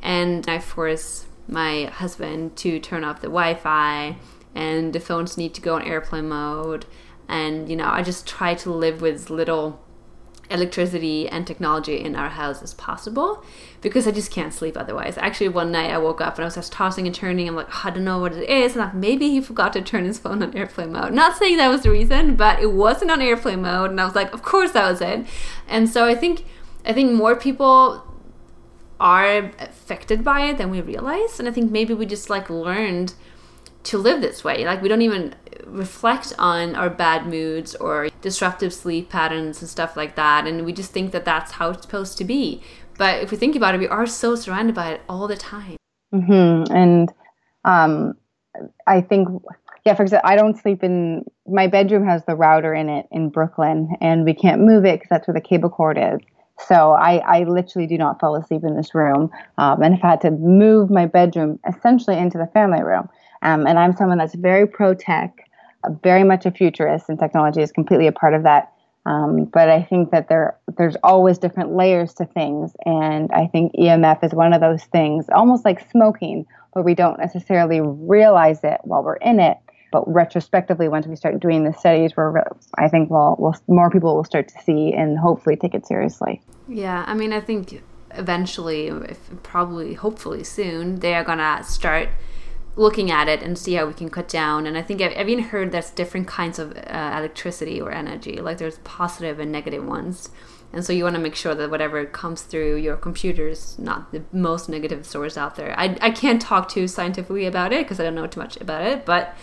And 0.04 0.48
I 0.48 0.60
force 0.60 1.26
my 1.48 1.86
husband 1.86 2.56
to 2.58 2.80
turn 2.80 3.04
off 3.04 3.22
the 3.22 3.30
Wi-Fi, 3.30 4.16
and 4.54 4.94
the 4.94 5.00
phones 5.00 5.38
need 5.38 5.56
to 5.56 5.62
go 5.62 5.74
on 5.74 5.82
airplane 5.82 6.30
mode 6.30 6.86
and 7.28 7.70
you 7.70 7.76
know 7.76 7.88
i 7.88 8.02
just 8.02 8.28
try 8.28 8.54
to 8.54 8.72
live 8.72 9.02
with 9.02 9.30
little 9.30 9.80
electricity 10.50 11.28
and 11.28 11.48
technology 11.48 12.00
in 12.00 12.16
our 12.16 12.30
house 12.30 12.62
as 12.62 12.74
possible 12.76 13.44
because 13.82 14.08
I 14.08 14.12
just 14.12 14.32
can't 14.32 14.54
sleep 14.54 14.78
otherwise. 14.78 15.18
Actually, 15.18 15.50
one 15.50 15.72
night 15.72 15.90
I 15.90 15.98
woke 15.98 16.22
up 16.22 16.36
and 16.36 16.44
I 16.44 16.46
was 16.46 16.56
just 16.56 16.72
tossing 16.72 17.08
and 17.08 17.16
turning. 17.16 17.48
I'm 17.48 17.56
like, 17.56 17.70
oh, 17.70 17.82
I 17.86 17.90
don't 17.90 18.04
know 18.04 18.20
what 18.20 18.34
it 18.34 18.48
is. 18.50 18.74
And 18.74 18.82
like 18.82 18.94
maybe 18.94 19.30
he 19.30 19.42
forgot 19.42 19.74
to 19.74 19.82
turn 19.82 20.06
his 20.06 20.20
phone 20.20 20.44
on 20.44 20.56
airplane 20.56 20.92
mode. 20.92 21.14
Not 21.14 21.38
saying 21.38 21.58
that 21.58 21.70
was 21.70 21.84
the 21.84 21.92
reason, 21.92 22.36
but 22.36 22.62
it 22.62 22.72
wasn't 22.72 23.12
on 23.12 23.22
airplane 23.22 23.62
mode. 23.62 23.90
And 23.90 24.00
I 24.00 24.06
was 24.06 24.16
like, 24.16 24.34
of 24.34 24.44
course 24.44 24.72
that 24.72 24.90
was 24.90 25.02
it. 25.02 25.26
And 25.68 25.90
so 25.90 26.06
I 26.06 26.16
think 26.16 26.46
I 26.86 26.94
think 26.94 27.14
more 27.14 27.36
people 27.36 28.06
are 29.00 29.52
affected 29.60 30.24
by 30.24 30.42
it 30.42 30.58
than 30.58 30.70
we 30.70 30.82
realize. 30.82 31.40
And 31.40 31.48
I 31.48 31.52
think 31.52 31.72
maybe 31.72 31.94
we 31.94 32.06
just 32.06 32.30
like 32.30 32.50
learned 32.50 33.14
to 33.84 33.98
live 33.98 34.22
this 34.22 34.44
way. 34.44 34.66
Like 34.66 34.82
we 34.82 34.90
don't 34.90 35.02
even 35.02 35.36
reflect 35.66 36.34
on 36.38 36.76
our 36.76 36.90
bad 36.90 37.28
moods 37.28 37.76
or 37.76 38.10
disruptive 38.22 38.74
sleep 38.74 39.10
patterns 39.10 39.62
and 39.62 39.70
stuff 39.70 39.98
like 39.98 40.16
that. 40.16 40.48
And 40.48 40.66
we 40.66 40.74
just 40.74 40.92
think 40.92 41.12
that 41.12 41.26
that's 41.26 41.54
how 41.54 41.72
it's 41.72 41.82
supposed 41.84 42.18
to 42.20 42.24
be. 42.24 42.62
But 42.98 43.24
if 43.24 43.32
we 43.32 43.38
think 43.38 43.56
about 43.56 43.76
it, 43.76 43.80
we 43.80 43.88
are 43.88 44.06
so 44.06 44.36
surrounded 44.36 44.76
by 44.76 44.92
it 44.92 45.02
all 45.10 45.28
the 45.28 45.38
time. 45.38 45.78
Mm-hmm. 46.14 46.74
And 46.74 47.12
um, 47.66 48.14
I 48.86 49.02
think, 49.02 49.28
yeah, 49.86 49.96
for 49.96 50.04
example, 50.04 50.30
I 50.30 50.36
don't 50.36 50.58
sleep 50.58 50.84
in 50.84 51.26
my 51.48 51.68
bedroom 51.68 52.06
has 52.06 52.24
the 52.26 52.36
router 52.36 52.74
in 52.74 52.90
it 52.90 53.08
in 53.12 53.30
Brooklyn, 53.30 53.96
and 54.00 54.24
we 54.24 54.34
can't 54.34 54.62
move 54.62 54.86
it 54.86 55.00
because 55.00 55.10
that's 55.10 55.28
where 55.28 55.34
the 55.34 55.42
cable 55.42 55.70
cord 55.70 55.98
is. 55.98 56.20
So 56.68 56.92
I, 56.92 57.18
I 57.18 57.44
literally 57.44 57.88
do 57.88 57.98
not 57.98 58.20
fall 58.20 58.36
asleep 58.36 58.62
in 58.64 58.78
this 58.78 58.94
room, 58.94 59.32
um, 59.58 59.82
and 59.82 59.96
if 59.96 60.04
I 60.04 60.12
had 60.12 60.22
to 60.22 60.32
move 60.32 60.90
my 60.90 61.08
bedroom 61.08 61.60
essentially 61.68 62.18
into 62.18 62.38
the 62.38 62.48
family 62.48 62.84
room. 62.84 63.10
Um, 63.44 63.68
and 63.68 63.78
I'm 63.78 63.96
someone 63.96 64.18
that's 64.18 64.36
very 64.36 64.66
pro 64.66 64.94
tech, 64.94 65.48
very 66.02 66.24
much 66.24 66.46
a 66.46 66.52
futurist, 66.52 67.10
and 67.10 67.20
technology 67.20 67.62
is 67.62 67.72
completely 67.72 68.08
a 68.08 68.12
part 68.12 68.34
of 68.34 68.44
that. 68.44 68.72
Um, 69.06 69.46
but 69.46 69.70
I 69.70 69.84
think 69.84 70.12
that 70.12 70.30
there 70.30 70.58
there's 70.78 70.96
always 71.04 71.38
different 71.38 71.76
layers 71.76 72.14
to 72.16 72.26
things, 72.26 72.72
and 72.86 73.30
I 73.34 73.48
think 73.48 73.74
EMF 73.76 74.24
is 74.24 74.34
one 74.34 74.54
of 74.54 74.62
those 74.62 74.84
things, 74.86 75.26
almost 75.30 75.66
like 75.66 75.92
smoking, 75.92 76.46
where 76.72 76.84
we 76.84 76.96
don't 76.96 77.20
necessarily 77.20 77.82
realize 77.82 78.64
it 78.64 78.80
while 78.84 79.04
we're 79.04 79.18
in 79.18 79.42
it, 79.42 79.58
but 79.92 80.12
retrospectively, 80.12 80.88
once 80.88 81.06
we 81.06 81.18
start 81.18 81.40
doing 81.42 81.66
the 81.66 81.74
studies, 81.74 82.16
where 82.16 82.46
I 82.78 82.88
think 82.88 83.10
we'll, 83.10 83.36
we'll 83.38 83.56
more 83.68 83.92
people 83.92 84.16
will 84.16 84.24
start 84.24 84.48
to 84.48 84.62
see 84.64 84.94
and 84.94 85.20
hopefully 85.20 85.58
take 85.58 85.76
it 85.76 85.86
seriously. 85.86 86.42
Yeah, 86.70 87.04
I 87.06 87.14
mean, 87.14 87.34
I 87.34 87.42
think 87.42 87.84
eventually, 88.12 88.88
if 88.88 89.20
probably, 89.44 89.96
hopefully 89.96 90.46
soon, 90.46 91.02
they 91.02 91.14
are 91.14 91.26
gonna 91.26 91.62
start 91.66 92.08
looking 92.76 93.12
at 93.12 93.28
it 93.28 93.42
and 93.42 93.58
see 93.58 93.74
how 93.74 93.86
we 93.86 93.94
can 93.94 94.10
cut 94.10 94.28
down. 94.28 94.66
And 94.66 94.78
I 94.78 94.82
think 94.82 95.02
I've, 95.02 95.30
even 95.30 95.46
heard 95.46 95.72
there's 95.72 95.92
different 95.92 96.28
kinds 96.28 96.58
of 96.58 96.76
uh, 96.76 97.16
electricity 97.18 97.80
or 97.80 97.92
energy. 97.92 98.38
Like 98.38 98.58
there's 98.58 98.80
positive 98.80 99.40
and 99.40 99.52
negative 99.52 99.86
ones. 99.86 100.30
And 100.72 100.84
so 100.84 100.92
you 100.92 101.04
want 101.04 101.16
to 101.16 101.22
make 101.22 101.36
sure 101.36 101.54
that 101.54 101.70
whatever 101.70 102.04
comes 102.06 102.42
through 102.42 102.78
your 102.78 102.98
computer 102.98 103.48
is 103.48 103.78
not 103.78 104.12
the 104.12 104.24
most 104.32 104.70
negative 104.70 105.06
source 105.06 105.38
out 105.38 105.56
there. 105.56 105.80
I, 105.80 105.96
I 106.02 106.10
can't 106.10 106.42
talk 106.42 106.68
too 106.68 106.88
scientifically 106.88 107.46
about 107.46 107.72
it 107.72 107.86
because 107.86 108.00
I 108.00 108.04
don't 108.04 108.16
know 108.16 108.26
too 108.26 108.40
much 108.40 108.60
about 108.60 108.84
it, 108.84 109.06
but 109.06 109.36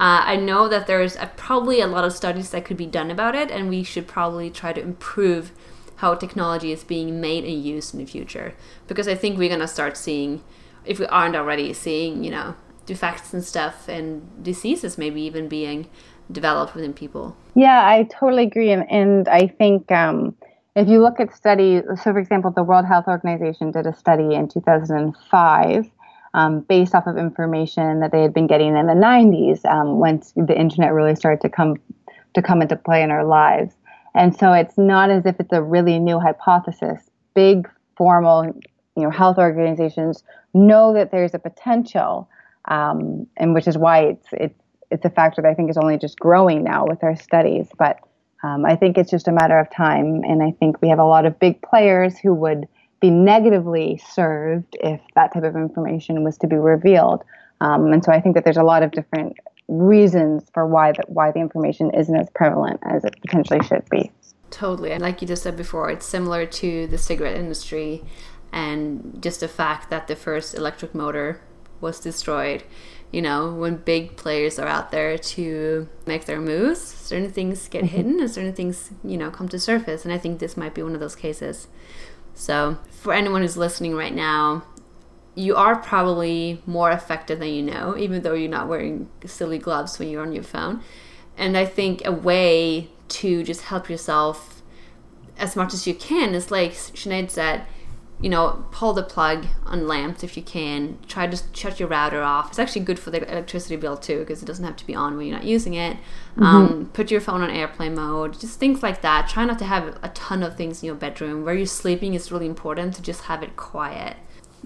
uh, 0.00 0.24
I 0.24 0.36
know 0.36 0.66
that 0.68 0.86
there's 0.86 1.16
a, 1.16 1.30
probably 1.36 1.82
a 1.82 1.86
lot 1.86 2.04
of 2.04 2.14
studies 2.14 2.48
that 2.50 2.64
could 2.64 2.78
be 2.78 2.86
done 2.86 3.10
about 3.10 3.34
it, 3.34 3.50
and 3.50 3.68
we 3.68 3.82
should 3.82 4.08
probably 4.08 4.48
try 4.48 4.72
to 4.72 4.80
improve 4.80 5.52
how 5.96 6.14
technology 6.14 6.72
is 6.72 6.82
being 6.82 7.20
made 7.20 7.44
and 7.44 7.62
used 7.62 7.92
in 7.92 8.00
the 8.00 8.06
future. 8.06 8.54
Because 8.86 9.06
I 9.06 9.14
think 9.14 9.36
we're 9.36 9.50
going 9.50 9.60
to 9.60 9.68
start 9.68 9.98
seeing, 9.98 10.42
if 10.86 10.98
we 10.98 11.04
aren't 11.04 11.36
already 11.36 11.74
seeing, 11.74 12.24
you 12.24 12.30
know, 12.30 12.54
defects 12.86 13.32
and 13.32 13.44
stuff 13.44 13.88
and 13.88 14.42
diseases 14.42 14.98
maybe 14.98 15.20
even 15.22 15.48
being 15.48 15.88
developed 16.32 16.74
within 16.74 16.92
people. 16.92 17.36
Yeah, 17.54 17.86
I 17.86 18.04
totally 18.04 18.44
agree. 18.44 18.70
And, 18.70 18.90
and 18.90 19.28
I 19.28 19.46
think 19.46 19.90
um, 19.90 20.36
if 20.76 20.88
you 20.88 21.00
look 21.00 21.20
at 21.20 21.34
studies, 21.34 21.82
so 21.96 22.12
for 22.12 22.18
example, 22.18 22.50
the 22.50 22.62
World 22.62 22.86
Health 22.86 23.06
Organization 23.08 23.72
did 23.72 23.86
a 23.86 23.94
study 23.94 24.34
in 24.34 24.48
2005 24.48 25.90
um, 26.34 26.60
based 26.60 26.94
off 26.94 27.06
of 27.06 27.16
information 27.16 28.00
that 28.00 28.12
they 28.12 28.22
had 28.22 28.32
been 28.32 28.46
getting 28.46 28.76
in 28.76 28.86
the 28.86 28.94
90s 28.94 29.64
um, 29.66 29.98
once 29.98 30.32
the 30.36 30.58
internet 30.58 30.92
really 30.92 31.16
started 31.16 31.40
to 31.42 31.48
come 31.48 31.76
to 32.34 32.42
come 32.42 32.62
into 32.62 32.76
play 32.76 33.02
in 33.02 33.10
our 33.10 33.24
lives. 33.24 33.74
And 34.14 34.36
so 34.36 34.52
it's 34.52 34.78
not 34.78 35.10
as 35.10 35.26
if 35.26 35.40
it's 35.40 35.52
a 35.52 35.62
really 35.62 35.98
new 35.98 36.20
hypothesis. 36.20 37.10
Big 37.34 37.68
formal, 37.96 38.44
you 38.96 39.02
know, 39.02 39.10
health 39.10 39.38
organizations 39.38 40.22
know 40.54 40.94
that 40.94 41.10
there's 41.10 41.34
a 41.34 41.38
potential 41.40 42.28
um, 42.66 43.26
and 43.36 43.54
which 43.54 43.66
is 43.66 43.76
why 43.76 44.00
it's 44.00 44.26
it's 44.32 44.60
it's 44.90 45.04
a 45.04 45.10
factor 45.10 45.40
that 45.42 45.48
I 45.48 45.54
think 45.54 45.70
is 45.70 45.76
only 45.76 45.98
just 45.98 46.18
growing 46.18 46.64
now 46.64 46.84
with 46.86 47.02
our 47.04 47.16
studies. 47.16 47.68
But 47.78 48.00
um, 48.42 48.64
I 48.64 48.76
think 48.76 48.98
it's 48.98 49.10
just 49.10 49.28
a 49.28 49.32
matter 49.32 49.58
of 49.58 49.70
time, 49.70 50.22
and 50.24 50.42
I 50.42 50.52
think 50.52 50.80
we 50.82 50.88
have 50.88 50.98
a 50.98 51.04
lot 51.04 51.26
of 51.26 51.38
big 51.38 51.60
players 51.62 52.18
who 52.18 52.34
would 52.34 52.66
be 53.00 53.10
negatively 53.10 54.00
served 54.12 54.76
if 54.80 55.00
that 55.14 55.32
type 55.32 55.44
of 55.44 55.56
information 55.56 56.22
was 56.22 56.36
to 56.38 56.46
be 56.46 56.56
revealed. 56.56 57.22
Um, 57.60 57.92
and 57.92 58.04
so 58.04 58.12
I 58.12 58.20
think 58.20 58.34
that 58.34 58.44
there's 58.44 58.56
a 58.56 58.62
lot 58.62 58.82
of 58.82 58.90
different 58.90 59.36
reasons 59.68 60.50
for 60.52 60.66
why 60.66 60.92
that 60.92 61.08
why 61.08 61.30
the 61.30 61.38
information 61.38 61.94
isn't 61.94 62.16
as 62.16 62.28
prevalent 62.34 62.80
as 62.82 63.04
it 63.04 63.14
potentially 63.20 63.62
should 63.64 63.88
be. 63.90 64.10
Totally, 64.50 64.90
and 64.90 65.02
like 65.02 65.22
you 65.22 65.28
just 65.28 65.42
said 65.42 65.56
before, 65.56 65.90
it's 65.90 66.06
similar 66.06 66.44
to 66.44 66.86
the 66.88 66.98
cigarette 66.98 67.36
industry, 67.36 68.02
and 68.52 69.18
just 69.22 69.40
the 69.40 69.48
fact 69.48 69.90
that 69.90 70.08
the 70.08 70.16
first 70.16 70.54
electric 70.54 70.94
motor 70.94 71.40
was 71.80 72.00
destroyed. 72.00 72.62
You 73.10 73.22
know, 73.22 73.52
when 73.52 73.76
big 73.76 74.16
players 74.16 74.58
are 74.58 74.68
out 74.68 74.92
there 74.92 75.18
to 75.18 75.88
make 76.06 76.26
their 76.26 76.40
moves, 76.40 76.80
certain 76.80 77.30
things 77.30 77.66
get 77.68 77.84
mm-hmm. 77.84 77.96
hidden 77.96 78.20
and 78.20 78.30
certain 78.30 78.52
things, 78.52 78.90
you 79.02 79.16
know, 79.16 79.30
come 79.30 79.48
to 79.48 79.58
surface. 79.58 80.04
And 80.04 80.12
I 80.14 80.18
think 80.18 80.38
this 80.38 80.56
might 80.56 80.74
be 80.74 80.82
one 80.82 80.94
of 80.94 81.00
those 81.00 81.16
cases. 81.16 81.66
So, 82.34 82.78
for 82.90 83.12
anyone 83.12 83.42
who's 83.42 83.56
listening 83.56 83.94
right 83.94 84.14
now, 84.14 84.64
you 85.34 85.56
are 85.56 85.76
probably 85.76 86.62
more 86.66 86.90
affected 86.90 87.40
than 87.40 87.48
you 87.48 87.62
know, 87.62 87.96
even 87.96 88.22
though 88.22 88.34
you're 88.34 88.50
not 88.50 88.68
wearing 88.68 89.08
silly 89.24 89.58
gloves 89.58 89.98
when 89.98 90.08
you're 90.08 90.22
on 90.22 90.32
your 90.32 90.44
phone. 90.44 90.82
And 91.36 91.56
I 91.56 91.64
think 91.64 92.02
a 92.04 92.12
way 92.12 92.88
to 93.08 93.42
just 93.42 93.62
help 93.62 93.88
yourself 93.88 94.62
as 95.38 95.56
much 95.56 95.72
as 95.72 95.86
you 95.86 95.94
can 95.94 96.34
is 96.34 96.50
like 96.50 96.72
Sinead 96.72 97.30
said, 97.30 97.64
you 98.22 98.28
know, 98.28 98.64
pull 98.70 98.92
the 98.92 99.02
plug 99.02 99.46
on 99.64 99.86
lamps 99.88 100.22
if 100.22 100.36
you 100.36 100.42
can. 100.42 100.98
Try 101.08 101.26
to 101.26 101.42
shut 101.54 101.80
your 101.80 101.88
router 101.88 102.22
off. 102.22 102.50
It's 102.50 102.58
actually 102.58 102.82
good 102.82 102.98
for 102.98 103.10
the 103.10 103.26
electricity 103.30 103.76
bill 103.76 103.96
too 103.96 104.18
because 104.20 104.42
it 104.42 104.46
doesn't 104.46 104.64
have 104.64 104.76
to 104.76 104.86
be 104.86 104.94
on 104.94 105.16
when 105.16 105.26
you're 105.26 105.36
not 105.36 105.46
using 105.46 105.74
it. 105.74 105.96
Mm-hmm. 106.32 106.42
Um, 106.42 106.90
put 106.92 107.10
your 107.10 107.20
phone 107.20 107.40
on 107.40 107.50
airplane 107.50 107.94
mode. 107.94 108.38
Just 108.38 108.58
things 108.58 108.82
like 108.82 109.00
that. 109.00 109.28
Try 109.28 109.46
not 109.46 109.58
to 109.60 109.64
have 109.64 109.98
a 110.02 110.10
ton 110.10 110.42
of 110.42 110.56
things 110.56 110.82
in 110.82 110.86
your 110.86 110.96
bedroom. 110.96 111.44
Where 111.44 111.54
you're 111.54 111.66
sleeping 111.66 112.14
is 112.14 112.30
really 112.30 112.46
important 112.46 112.94
to 112.96 113.02
just 113.02 113.22
have 113.22 113.42
it 113.42 113.56
quiet. 113.56 114.16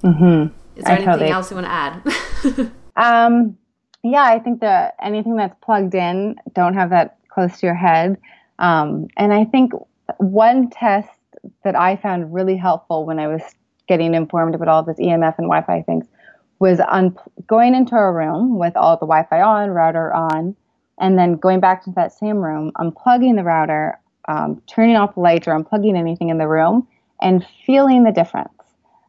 Mm-hmm. 0.03 0.53
Is 0.77 0.85
there 0.85 0.93
I 0.93 0.97
anything 0.97 1.13
totally. 1.13 1.31
else 1.31 1.51
you 1.51 1.57
want 1.57 1.67
to 1.67 1.73
add? 1.73 2.73
um, 2.97 3.57
yeah, 4.03 4.25
I 4.25 4.41
think 4.41 4.61
that 4.61 4.97
anything 5.01 5.37
that's 5.37 5.55
plugged 5.63 5.95
in, 5.95 6.37
don't 6.55 6.75
have 6.75 6.91
that 6.91 7.19
close 7.29 7.61
to 7.61 7.67
your 7.67 7.77
head. 7.77 8.19
Um, 8.59 9.07
and 9.17 9.33
I 9.33 9.45
think 9.45 9.73
one 10.19 10.71
test 10.71 11.11
that 11.65 11.77
I 11.77 11.97
found 11.97 12.33
really 12.33 12.57
helpful 12.57 13.05
when 13.05 13.19
I 13.19 13.27
was 13.27 13.43
getting 13.89 14.15
informed 14.15 14.55
about 14.55 14.69
all 14.69 14.83
this 14.83 14.99
EMF 14.99 15.39
and 15.39 15.49
Wi-Fi 15.49 15.83
things 15.83 16.07
was 16.59 16.81
un- 16.89 17.17
going 17.47 17.75
into 17.75 17.97
a 17.97 18.13
room 18.13 18.59
with 18.59 18.77
all 18.77 18.97
the 18.97 19.07
Wi-Fi 19.07 19.41
on, 19.41 19.71
router 19.71 20.13
on, 20.15 20.55
and 20.99 21.19
then 21.19 21.37
going 21.37 21.61
back 21.61 21.85
to 21.85 21.91
that 21.93 22.13
same 22.13 22.39
room, 22.39 22.71
unplugging 22.77 23.37
the 23.37 23.43
router, 23.43 23.99
um, 24.29 24.63
turning 24.67 24.97
off 24.97 25.15
the 25.15 25.21
lights 25.21 25.49
or 25.49 25.53
unplugging 25.53 25.97
anything 25.97 26.29
in 26.29 26.39
the 26.39 26.49
room, 26.49 26.87
and 27.21 27.45
feeling 27.67 28.05
the 28.05 28.13
difference. 28.13 28.49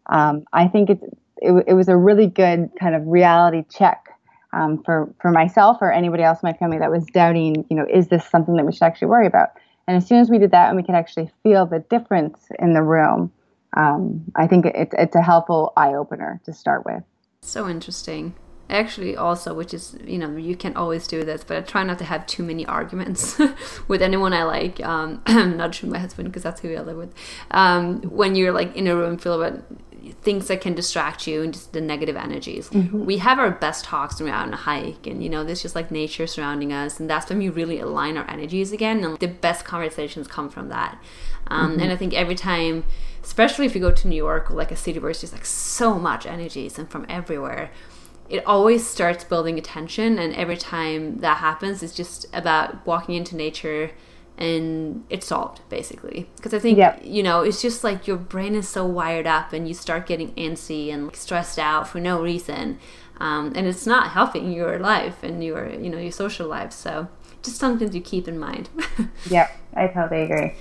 Um, 0.07 0.45
I 0.53 0.67
think 0.67 0.89
it, 0.89 0.99
it, 1.37 1.63
it 1.67 1.73
was 1.73 1.87
a 1.87 1.95
really 1.95 2.27
good 2.27 2.69
kind 2.79 2.95
of 2.95 3.05
reality 3.05 3.63
check 3.69 4.07
um, 4.53 4.81
for 4.83 5.13
for 5.21 5.31
myself 5.31 5.77
or 5.81 5.91
anybody 5.91 6.23
else 6.23 6.39
in 6.41 6.47
my 6.47 6.53
family 6.53 6.77
that 6.79 6.91
was 6.91 7.05
doubting, 7.07 7.65
you 7.69 7.75
know, 7.75 7.85
is 7.91 8.07
this 8.07 8.25
something 8.29 8.55
that 8.55 8.65
we 8.65 8.71
should 8.71 8.83
actually 8.83 9.09
worry 9.09 9.27
about? 9.27 9.49
And 9.87 9.97
as 9.97 10.07
soon 10.07 10.19
as 10.19 10.29
we 10.29 10.39
did 10.39 10.51
that 10.51 10.67
and 10.69 10.77
we 10.77 10.83
could 10.83 10.95
actually 10.95 11.31
feel 11.43 11.65
the 11.65 11.79
difference 11.79 12.47
in 12.59 12.73
the 12.73 12.81
room, 12.81 13.31
um, 13.75 14.23
I 14.35 14.47
think 14.47 14.65
it, 14.65 14.93
it's 14.97 15.15
a 15.15 15.21
helpful 15.21 15.73
eye 15.77 15.93
opener 15.93 16.41
to 16.45 16.53
start 16.53 16.85
with. 16.85 17.03
So 17.41 17.69
interesting. 17.69 18.33
Actually, 18.67 19.15
also, 19.15 19.53
which 19.53 19.75
is, 19.75 19.95
you 20.03 20.17
know, 20.17 20.35
you 20.35 20.55
can 20.55 20.75
always 20.75 21.07
do 21.07 21.23
this, 21.23 21.43
but 21.43 21.57
I 21.57 21.61
try 21.61 21.83
not 21.83 21.99
to 21.99 22.03
have 22.03 22.25
too 22.25 22.41
many 22.41 22.65
arguments 22.65 23.39
with 23.87 24.01
anyone 24.01 24.33
I 24.33 24.43
like. 24.43 24.83
Um, 24.83 25.21
not 25.27 25.73
true 25.73 25.87
my 25.87 25.99
husband, 25.99 26.29
because 26.29 26.41
that's 26.41 26.61
who 26.61 26.73
I 26.75 26.81
live 26.81 26.97
with. 26.97 27.13
Um, 27.51 28.01
when 28.01 28.35
you're 28.35 28.51
like 28.51 28.75
in 28.75 28.87
a 28.87 28.95
room 28.95 29.19
filled 29.19 29.41
with 29.41 29.63
things 30.21 30.47
that 30.47 30.61
can 30.61 30.75
distract 30.75 31.27
you 31.27 31.41
and 31.41 31.53
just 31.53 31.73
the 31.73 31.81
negative 31.81 32.15
energies. 32.15 32.69
Mm-hmm. 32.69 33.05
We 33.05 33.17
have 33.17 33.39
our 33.39 33.51
best 33.51 33.85
talks 33.85 34.19
when 34.19 34.29
we're 34.29 34.35
out 34.35 34.47
on 34.47 34.53
a 34.53 34.57
hike, 34.57 35.07
and 35.07 35.23
you 35.23 35.29
know, 35.29 35.43
there's 35.43 35.61
just 35.61 35.75
like 35.75 35.91
nature 35.91 36.27
surrounding 36.27 36.73
us, 36.73 36.99
and 36.99 37.09
that's 37.09 37.29
when 37.29 37.39
we 37.39 37.49
really 37.49 37.79
align 37.79 38.17
our 38.17 38.29
energies 38.29 38.71
again. 38.71 39.03
And 39.03 39.19
the 39.19 39.27
best 39.27 39.65
conversations 39.65 40.27
come 40.27 40.49
from 40.49 40.69
that. 40.69 41.01
Um, 41.47 41.71
mm-hmm. 41.71 41.81
And 41.81 41.91
I 41.91 41.95
think 41.95 42.13
every 42.13 42.35
time, 42.35 42.85
especially 43.23 43.65
if 43.65 43.75
you 43.75 43.81
go 43.81 43.91
to 43.91 44.07
New 44.07 44.15
York 44.15 44.49
or 44.51 44.55
like 44.55 44.71
a 44.71 44.75
city 44.75 44.99
where 44.99 45.11
it's 45.11 45.21
just 45.21 45.33
like 45.33 45.45
so 45.45 45.99
much 45.99 46.25
energies 46.25 46.77
and 46.79 46.89
from 46.89 47.05
everywhere, 47.09 47.71
it 48.29 48.45
always 48.45 48.87
starts 48.87 49.23
building 49.23 49.57
attention. 49.57 50.17
And 50.17 50.33
every 50.35 50.57
time 50.57 51.19
that 51.19 51.37
happens, 51.37 51.83
it's 51.83 51.95
just 51.95 52.25
about 52.33 52.85
walking 52.85 53.15
into 53.15 53.35
nature 53.35 53.91
and 54.37 55.03
it's 55.09 55.27
solved 55.27 55.61
basically. 55.69 56.29
Because 56.35 56.53
i 56.53 56.59
think 56.59 56.77
yep. 56.77 56.99
you 57.03 57.23
know 57.23 57.41
it's 57.41 57.61
just 57.61 57.83
like 57.83 58.07
your 58.07 58.17
brain 58.17 58.55
is 58.55 58.67
so 58.67 58.85
wired 58.85 59.27
up 59.27 59.53
and 59.53 59.67
you 59.67 59.73
start 59.73 60.07
getting 60.07 60.33
antsy 60.33 60.93
and 60.93 61.05
like, 61.05 61.15
stressed 61.15 61.59
out 61.59 61.87
for 61.87 61.99
no 61.99 62.21
reason 62.21 62.79
um, 63.17 63.53
and 63.55 63.65
it's 63.65 63.85
not 63.85 64.11
helping 64.11 64.51
your 64.51 64.77
life 64.79 65.23
and 65.23 65.43
your 65.43 65.69
you 65.69 65.89
know 65.89 65.97
your 65.97 66.11
social 66.11 66.47
life. 66.47 66.73
So 66.73 67.07
just 67.41 67.57
something 67.57 67.89
to 67.89 67.99
keep 67.99 68.27
in 68.27 68.37
mind. 68.37 68.69
Yep 69.29 69.51
i 69.75 69.87
totally 69.87 70.23
agree 70.23 70.53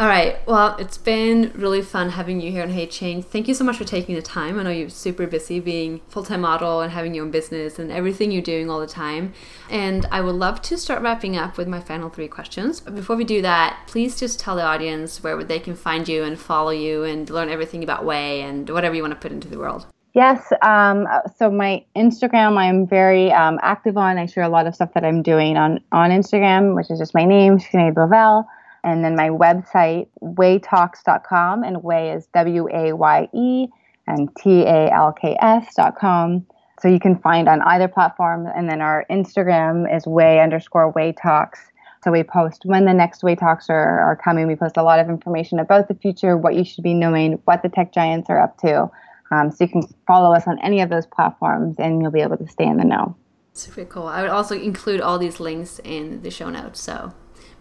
all 0.00 0.06
right. 0.06 0.38
Well, 0.46 0.76
it's 0.78 0.96
been 0.96 1.52
really 1.54 1.82
fun 1.82 2.08
having 2.08 2.40
you 2.40 2.50
here 2.50 2.62
on 2.62 2.70
Hey 2.70 2.86
Change. 2.86 3.26
Thank 3.26 3.48
you 3.48 3.52
so 3.52 3.64
much 3.64 3.76
for 3.76 3.84
taking 3.84 4.14
the 4.14 4.22
time. 4.22 4.58
I 4.58 4.62
know 4.62 4.70
you're 4.70 4.88
super 4.88 5.26
busy 5.26 5.60
being 5.60 6.00
full-time 6.08 6.40
model 6.40 6.80
and 6.80 6.90
having 6.90 7.12
your 7.12 7.26
own 7.26 7.30
business 7.30 7.78
and 7.78 7.92
everything 7.92 8.30
you're 8.32 8.40
doing 8.40 8.70
all 8.70 8.80
the 8.80 8.86
time. 8.86 9.34
And 9.68 10.06
I 10.10 10.22
would 10.22 10.36
love 10.36 10.62
to 10.62 10.78
start 10.78 11.02
wrapping 11.02 11.36
up 11.36 11.58
with 11.58 11.68
my 11.68 11.80
final 11.80 12.08
three 12.08 12.28
questions. 12.28 12.80
But 12.80 12.94
before 12.94 13.14
we 13.14 13.24
do 13.24 13.42
that, 13.42 13.78
please 13.88 14.18
just 14.18 14.40
tell 14.40 14.56
the 14.56 14.62
audience 14.62 15.22
where 15.22 15.44
they 15.44 15.58
can 15.58 15.76
find 15.76 16.08
you 16.08 16.24
and 16.24 16.38
follow 16.38 16.70
you 16.70 17.04
and 17.04 17.28
learn 17.28 17.50
everything 17.50 17.82
about 17.82 18.02
WAYE 18.02 18.40
and 18.40 18.70
whatever 18.70 18.94
you 18.94 19.02
want 19.02 19.12
to 19.12 19.20
put 19.20 19.32
into 19.32 19.48
the 19.48 19.58
world. 19.58 19.84
Yes. 20.14 20.50
Um, 20.62 21.06
so 21.36 21.50
my 21.50 21.84
Instagram, 21.94 22.56
I'm 22.56 22.86
very 22.86 23.30
um, 23.32 23.58
active 23.60 23.98
on. 23.98 24.16
I 24.16 24.24
share 24.24 24.44
a 24.44 24.48
lot 24.48 24.66
of 24.66 24.74
stuff 24.74 24.94
that 24.94 25.04
I'm 25.04 25.22
doing 25.22 25.58
on 25.58 25.78
on 25.92 26.08
Instagram, 26.08 26.74
which 26.74 26.90
is 26.90 26.98
just 26.98 27.12
my 27.14 27.26
name, 27.26 27.58
Sinead 27.58 27.98
Lavelle. 27.98 28.48
And 28.84 29.04
then 29.04 29.14
my 29.16 29.28
website, 29.28 30.08
wayetalks.com, 30.22 31.62
and 31.62 31.82
WAYE 31.82 32.16
is 32.16 32.26
W 32.34 32.68
A 32.72 32.92
Y 32.92 33.28
E 33.34 33.66
and 34.06 34.28
T 34.36 34.62
A 34.62 34.90
L 34.90 35.12
K 35.12 35.36
S.com. 35.40 36.46
So 36.80 36.88
you 36.88 36.98
can 36.98 37.18
find 37.18 37.48
on 37.48 37.60
either 37.62 37.88
platform. 37.88 38.46
And 38.46 38.68
then 38.68 38.80
our 38.80 39.04
Instagram 39.10 39.94
is 39.94 40.06
WAYE 40.06 40.42
underscore 40.42 40.90
WAYE 40.92 41.12
talks. 41.12 41.60
So 42.02 42.10
we 42.10 42.22
post 42.22 42.62
when 42.64 42.86
the 42.86 42.94
next 42.94 43.22
WAYE 43.22 43.36
talks 43.36 43.68
are, 43.68 44.00
are 44.00 44.16
coming. 44.16 44.46
We 44.46 44.56
post 44.56 44.78
a 44.78 44.82
lot 44.82 44.98
of 44.98 45.10
information 45.10 45.58
about 45.58 45.88
the 45.88 45.94
future, 45.94 46.36
what 46.36 46.54
you 46.54 46.64
should 46.64 46.82
be 46.82 46.94
knowing, 46.94 47.34
what 47.44 47.62
the 47.62 47.68
tech 47.68 47.92
giants 47.92 48.30
are 48.30 48.40
up 48.42 48.56
to. 48.58 48.90
Um, 49.30 49.50
so 49.50 49.64
you 49.64 49.68
can 49.68 49.82
follow 50.06 50.34
us 50.34 50.46
on 50.46 50.58
any 50.60 50.80
of 50.80 50.88
those 50.88 51.06
platforms 51.06 51.76
and 51.78 52.00
you'll 52.00 52.10
be 52.10 52.20
able 52.20 52.38
to 52.38 52.48
stay 52.48 52.64
in 52.64 52.78
the 52.78 52.84
know. 52.84 53.14
Super 53.52 53.84
cool. 53.84 54.06
I 54.06 54.22
would 54.22 54.30
also 54.30 54.58
include 54.58 55.00
all 55.00 55.18
these 55.18 55.38
links 55.38 55.80
in 55.84 56.22
the 56.22 56.30
show 56.30 56.50
notes. 56.50 56.80
So 56.80 57.12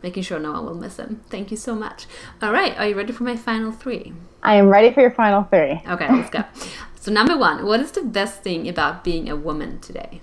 making 0.04 0.24
sure 0.24 0.40
no 0.40 0.54
one 0.54 0.66
will 0.66 0.76
miss 0.76 0.96
them. 0.96 1.22
Thank 1.30 1.52
you 1.52 1.58
so 1.58 1.76
much. 1.76 2.06
All 2.42 2.52
right, 2.52 2.78
are 2.78 2.88
you 2.88 2.96
ready 2.96 3.14
for 3.14 3.24
my 3.24 3.36
final 3.36 3.72
three? 3.72 4.14
I 4.44 4.56
am 4.56 4.70
ready 4.70 4.94
for 4.94 5.02
your 5.02 5.12
final 5.12 5.44
three. 5.44 5.82
Okay, 5.88 6.08
let's 6.12 6.30
go. 6.30 6.44
so, 6.96 7.12
number 7.12 7.38
one, 7.38 7.66
what 7.66 7.80
is 7.80 7.92
the 7.92 8.04
best 8.04 8.44
thing 8.44 8.68
about 8.68 9.04
being 9.04 9.30
a 9.30 9.36
woman 9.36 9.80
today? 9.80 10.22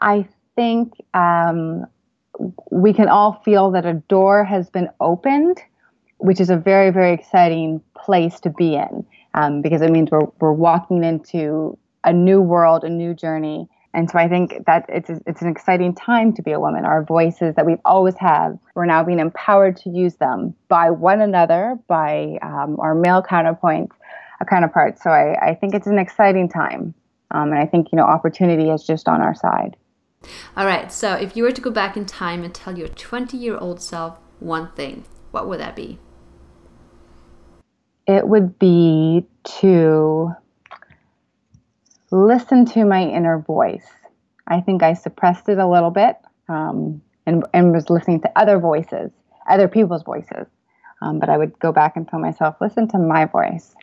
I 0.00 0.28
think 0.56 0.92
um, 1.14 1.86
we 2.70 2.92
can 2.92 3.08
all 3.08 3.40
feel 3.44 3.70
that 3.72 3.86
a 3.86 3.94
door 3.94 4.44
has 4.44 4.70
been 4.70 4.88
opened, 5.00 5.58
which 6.18 6.40
is 6.40 6.50
a 6.50 6.56
very, 6.56 6.90
very 6.90 7.12
exciting 7.12 7.80
place 7.96 8.40
to 8.40 8.50
be 8.50 8.74
in 8.74 9.06
um, 9.34 9.62
because 9.62 9.82
it 9.82 9.90
means 9.90 10.10
we're, 10.10 10.26
we're 10.40 10.52
walking 10.52 11.04
into 11.04 11.76
a 12.04 12.12
new 12.12 12.40
world, 12.40 12.84
a 12.84 12.88
new 12.88 13.14
journey 13.14 13.68
and 13.94 14.10
so 14.10 14.18
I 14.18 14.28
think 14.28 14.66
that 14.66 14.84
it's 14.88 15.10
it's 15.26 15.40
an 15.40 15.48
exciting 15.48 15.94
time 15.94 16.32
to 16.34 16.42
be 16.42 16.52
a 16.52 16.60
woman. 16.60 16.84
Our 16.84 17.04
voices 17.04 17.54
that 17.54 17.64
we've 17.64 17.80
always 17.84 18.16
had, 18.18 18.58
we're 18.74 18.86
now 18.86 19.02
being 19.02 19.18
empowered 19.18 19.76
to 19.78 19.90
use 19.90 20.16
them 20.16 20.54
by 20.68 20.90
one 20.90 21.20
another, 21.20 21.78
by 21.88 22.38
um, 22.42 22.78
our 22.80 22.94
male 22.94 23.22
counterpoints, 23.22 23.92
uh, 24.40 24.44
counterparts. 24.44 25.02
So 25.02 25.10
I, 25.10 25.50
I 25.50 25.54
think 25.54 25.74
it's 25.74 25.86
an 25.86 25.98
exciting 25.98 26.48
time, 26.48 26.94
um, 27.30 27.50
and 27.50 27.58
I 27.58 27.64
think 27.64 27.88
you 27.90 27.96
know 27.96 28.04
opportunity 28.04 28.68
is 28.68 28.84
just 28.84 29.08
on 29.08 29.22
our 29.22 29.34
side. 29.34 29.76
All 30.56 30.66
right. 30.66 30.92
So 30.92 31.14
if 31.14 31.36
you 31.36 31.42
were 31.42 31.52
to 31.52 31.60
go 31.60 31.70
back 31.70 31.96
in 31.96 32.04
time 32.04 32.42
and 32.44 32.54
tell 32.54 32.76
your 32.76 32.88
20 32.88 33.36
year 33.36 33.56
old 33.56 33.80
self 33.80 34.18
one 34.38 34.70
thing, 34.72 35.04
what 35.30 35.48
would 35.48 35.60
that 35.60 35.76
be? 35.76 35.98
It 38.06 38.28
would 38.28 38.58
be 38.58 39.26
to 39.60 40.34
listen 42.10 42.64
to 42.66 42.84
my 42.84 43.02
inner 43.02 43.38
voice. 43.38 43.88
I 44.46 44.60
think 44.60 44.82
I 44.82 44.94
suppressed 44.94 45.48
it 45.48 45.58
a 45.58 45.68
little 45.68 45.90
bit 45.90 46.16
um, 46.48 47.02
and, 47.26 47.44
and 47.52 47.72
was 47.72 47.90
listening 47.90 48.20
to 48.22 48.32
other 48.38 48.58
voices, 48.58 49.10
other 49.48 49.68
people's 49.68 50.02
voices. 50.02 50.46
Um, 51.00 51.18
but 51.18 51.28
I 51.28 51.36
would 51.36 51.58
go 51.58 51.70
back 51.70 51.96
and 51.96 52.08
tell 52.08 52.18
myself, 52.18 52.56
listen 52.60 52.88
to 52.88 52.98
my 52.98 53.24
voice. 53.24 53.74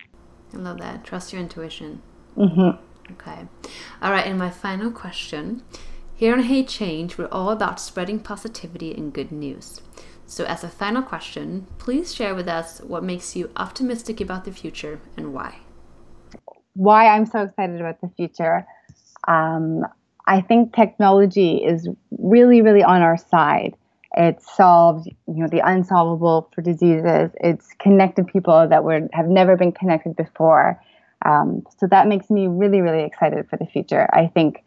I 0.53 0.57
love 0.57 0.79
that. 0.79 1.03
Trust 1.03 1.31
your 1.31 1.41
intuition. 1.41 2.01
Mm-hmm. 2.35 3.13
Okay. 3.13 3.47
All 4.01 4.11
right. 4.11 4.25
And 4.25 4.37
my 4.37 4.49
final 4.49 4.91
question 4.91 5.63
here 6.15 6.33
on 6.33 6.43
Hey 6.43 6.63
Change, 6.63 7.17
we're 7.17 7.27
all 7.27 7.51
about 7.51 7.79
spreading 7.79 8.19
positivity 8.19 8.93
and 8.93 9.13
good 9.13 9.31
news. 9.31 9.81
So, 10.27 10.43
as 10.45 10.63
a 10.63 10.69
final 10.69 11.03
question, 11.03 11.67
please 11.77 12.15
share 12.15 12.33
with 12.33 12.47
us 12.47 12.79
what 12.79 13.03
makes 13.03 13.35
you 13.35 13.51
optimistic 13.55 14.19
about 14.19 14.43
the 14.43 14.51
future 14.51 14.99
and 15.15 15.33
why 15.33 15.59
why 16.75 17.07
I'm 17.07 17.25
so 17.25 17.41
excited 17.41 17.79
about 17.79 18.01
the 18.01 18.09
future. 18.15 18.65
Um, 19.27 19.85
I 20.27 20.41
think 20.41 20.75
technology 20.75 21.57
is 21.57 21.87
really, 22.17 22.61
really 22.61 22.83
on 22.83 23.01
our 23.01 23.17
side. 23.17 23.75
It 24.17 24.41
solves, 24.41 25.07
you 25.07 25.41
know, 25.41 25.47
the 25.47 25.59
unsolvable 25.59 26.49
for 26.53 26.61
diseases. 26.61 27.31
It's 27.35 27.67
connected 27.79 28.27
people 28.27 28.67
that 28.67 28.83
would 28.83 29.09
have 29.13 29.27
never 29.27 29.57
been 29.57 29.71
connected 29.71 30.15
before. 30.15 30.81
Um, 31.25 31.63
so 31.79 31.87
that 31.87 32.07
makes 32.07 32.29
me 32.29 32.47
really, 32.47 32.81
really 32.81 33.03
excited 33.03 33.49
for 33.49 33.57
the 33.57 33.65
future. 33.65 34.07
I 34.13 34.27
think, 34.27 34.63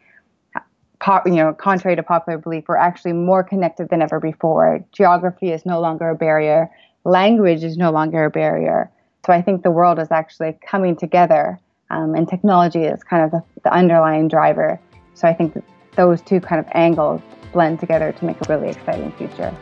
you 1.24 1.34
know, 1.34 1.54
contrary 1.54 1.96
to 1.96 2.02
popular 2.02 2.38
belief, 2.38 2.64
we're 2.68 2.76
actually 2.76 3.12
more 3.12 3.42
connected 3.42 3.88
than 3.90 4.02
ever 4.02 4.20
before. 4.20 4.84
Geography 4.92 5.50
is 5.50 5.64
no 5.64 5.80
longer 5.80 6.10
a 6.10 6.14
barrier. 6.14 6.70
Language 7.04 7.64
is 7.64 7.76
no 7.76 7.90
longer 7.90 8.24
a 8.24 8.30
barrier. 8.30 8.90
So 9.24 9.32
I 9.32 9.40
think 9.40 9.62
the 9.62 9.70
world 9.70 9.98
is 9.98 10.10
actually 10.10 10.58
coming 10.66 10.96
together 10.96 11.58
um, 11.90 12.14
and 12.14 12.28
technology 12.28 12.84
is 12.84 13.02
kind 13.02 13.24
of 13.24 13.30
the, 13.30 13.42
the 13.64 13.72
underlying 13.72 14.28
driver. 14.28 14.80
So 15.14 15.26
I 15.28 15.34
think 15.34 15.62
those 15.96 16.22
two 16.22 16.40
kind 16.40 16.60
of 16.60 16.66
angles 16.72 17.20
blend 17.52 17.80
together 17.80 18.12
to 18.12 18.24
make 18.24 18.36
a 18.40 18.52
really 18.52 18.68
exciting 18.68 19.12
future. 19.12 19.54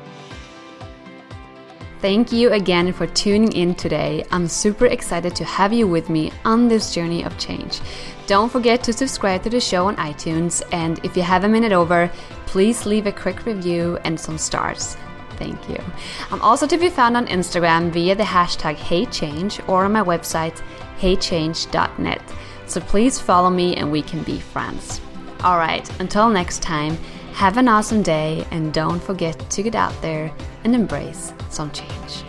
Thank 2.02 2.30
you 2.30 2.52
again 2.52 2.92
for 2.92 3.06
tuning 3.06 3.52
in 3.52 3.74
today. 3.74 4.24
I'm 4.30 4.48
super 4.48 4.86
excited 4.86 5.34
to 5.36 5.44
have 5.44 5.72
you 5.72 5.88
with 5.88 6.10
me 6.10 6.30
on 6.44 6.68
this 6.68 6.94
journey 6.94 7.24
of 7.24 7.36
change. 7.38 7.80
Don't 8.26 8.52
forget 8.52 8.82
to 8.84 8.92
subscribe 8.92 9.42
to 9.44 9.50
the 9.50 9.60
show 9.60 9.86
on 9.86 9.96
iTunes, 9.96 10.62
and 10.72 11.02
if 11.04 11.16
you 11.16 11.22
have 11.22 11.44
a 11.44 11.48
minute 11.48 11.72
over, 11.72 12.10
please 12.44 12.84
leave 12.84 13.06
a 13.06 13.12
quick 13.12 13.46
review 13.46 13.98
and 14.04 14.20
some 14.20 14.36
stars. 14.36 14.96
Thank 15.36 15.68
you. 15.68 15.78
I'm 16.30 16.42
also 16.42 16.66
to 16.66 16.76
be 16.78 16.90
found 16.90 17.16
on 17.16 17.26
Instagram 17.28 17.90
via 17.90 18.14
the 18.14 18.22
hashtag 18.24 18.76
HeyChange 18.76 19.66
or 19.68 19.84
on 19.84 19.92
my 19.92 20.02
website 20.02 20.62
heychange.net. 21.00 22.22
So 22.66 22.80
please 22.80 23.20
follow 23.20 23.50
me 23.50 23.76
and 23.76 23.90
we 23.90 24.02
can 24.02 24.22
be 24.22 24.40
friends. 24.40 25.00
All 25.44 25.58
right, 25.58 25.88
until 26.00 26.28
next 26.28 26.62
time, 26.62 26.96
have 27.34 27.58
an 27.58 27.68
awesome 27.68 28.02
day 28.02 28.46
and 28.50 28.72
don't 28.72 29.02
forget 29.02 29.38
to 29.50 29.62
get 29.62 29.74
out 29.74 30.00
there 30.02 30.32
and 30.64 30.74
embrace 30.74 31.32
some 31.50 31.70
change. 31.70 32.24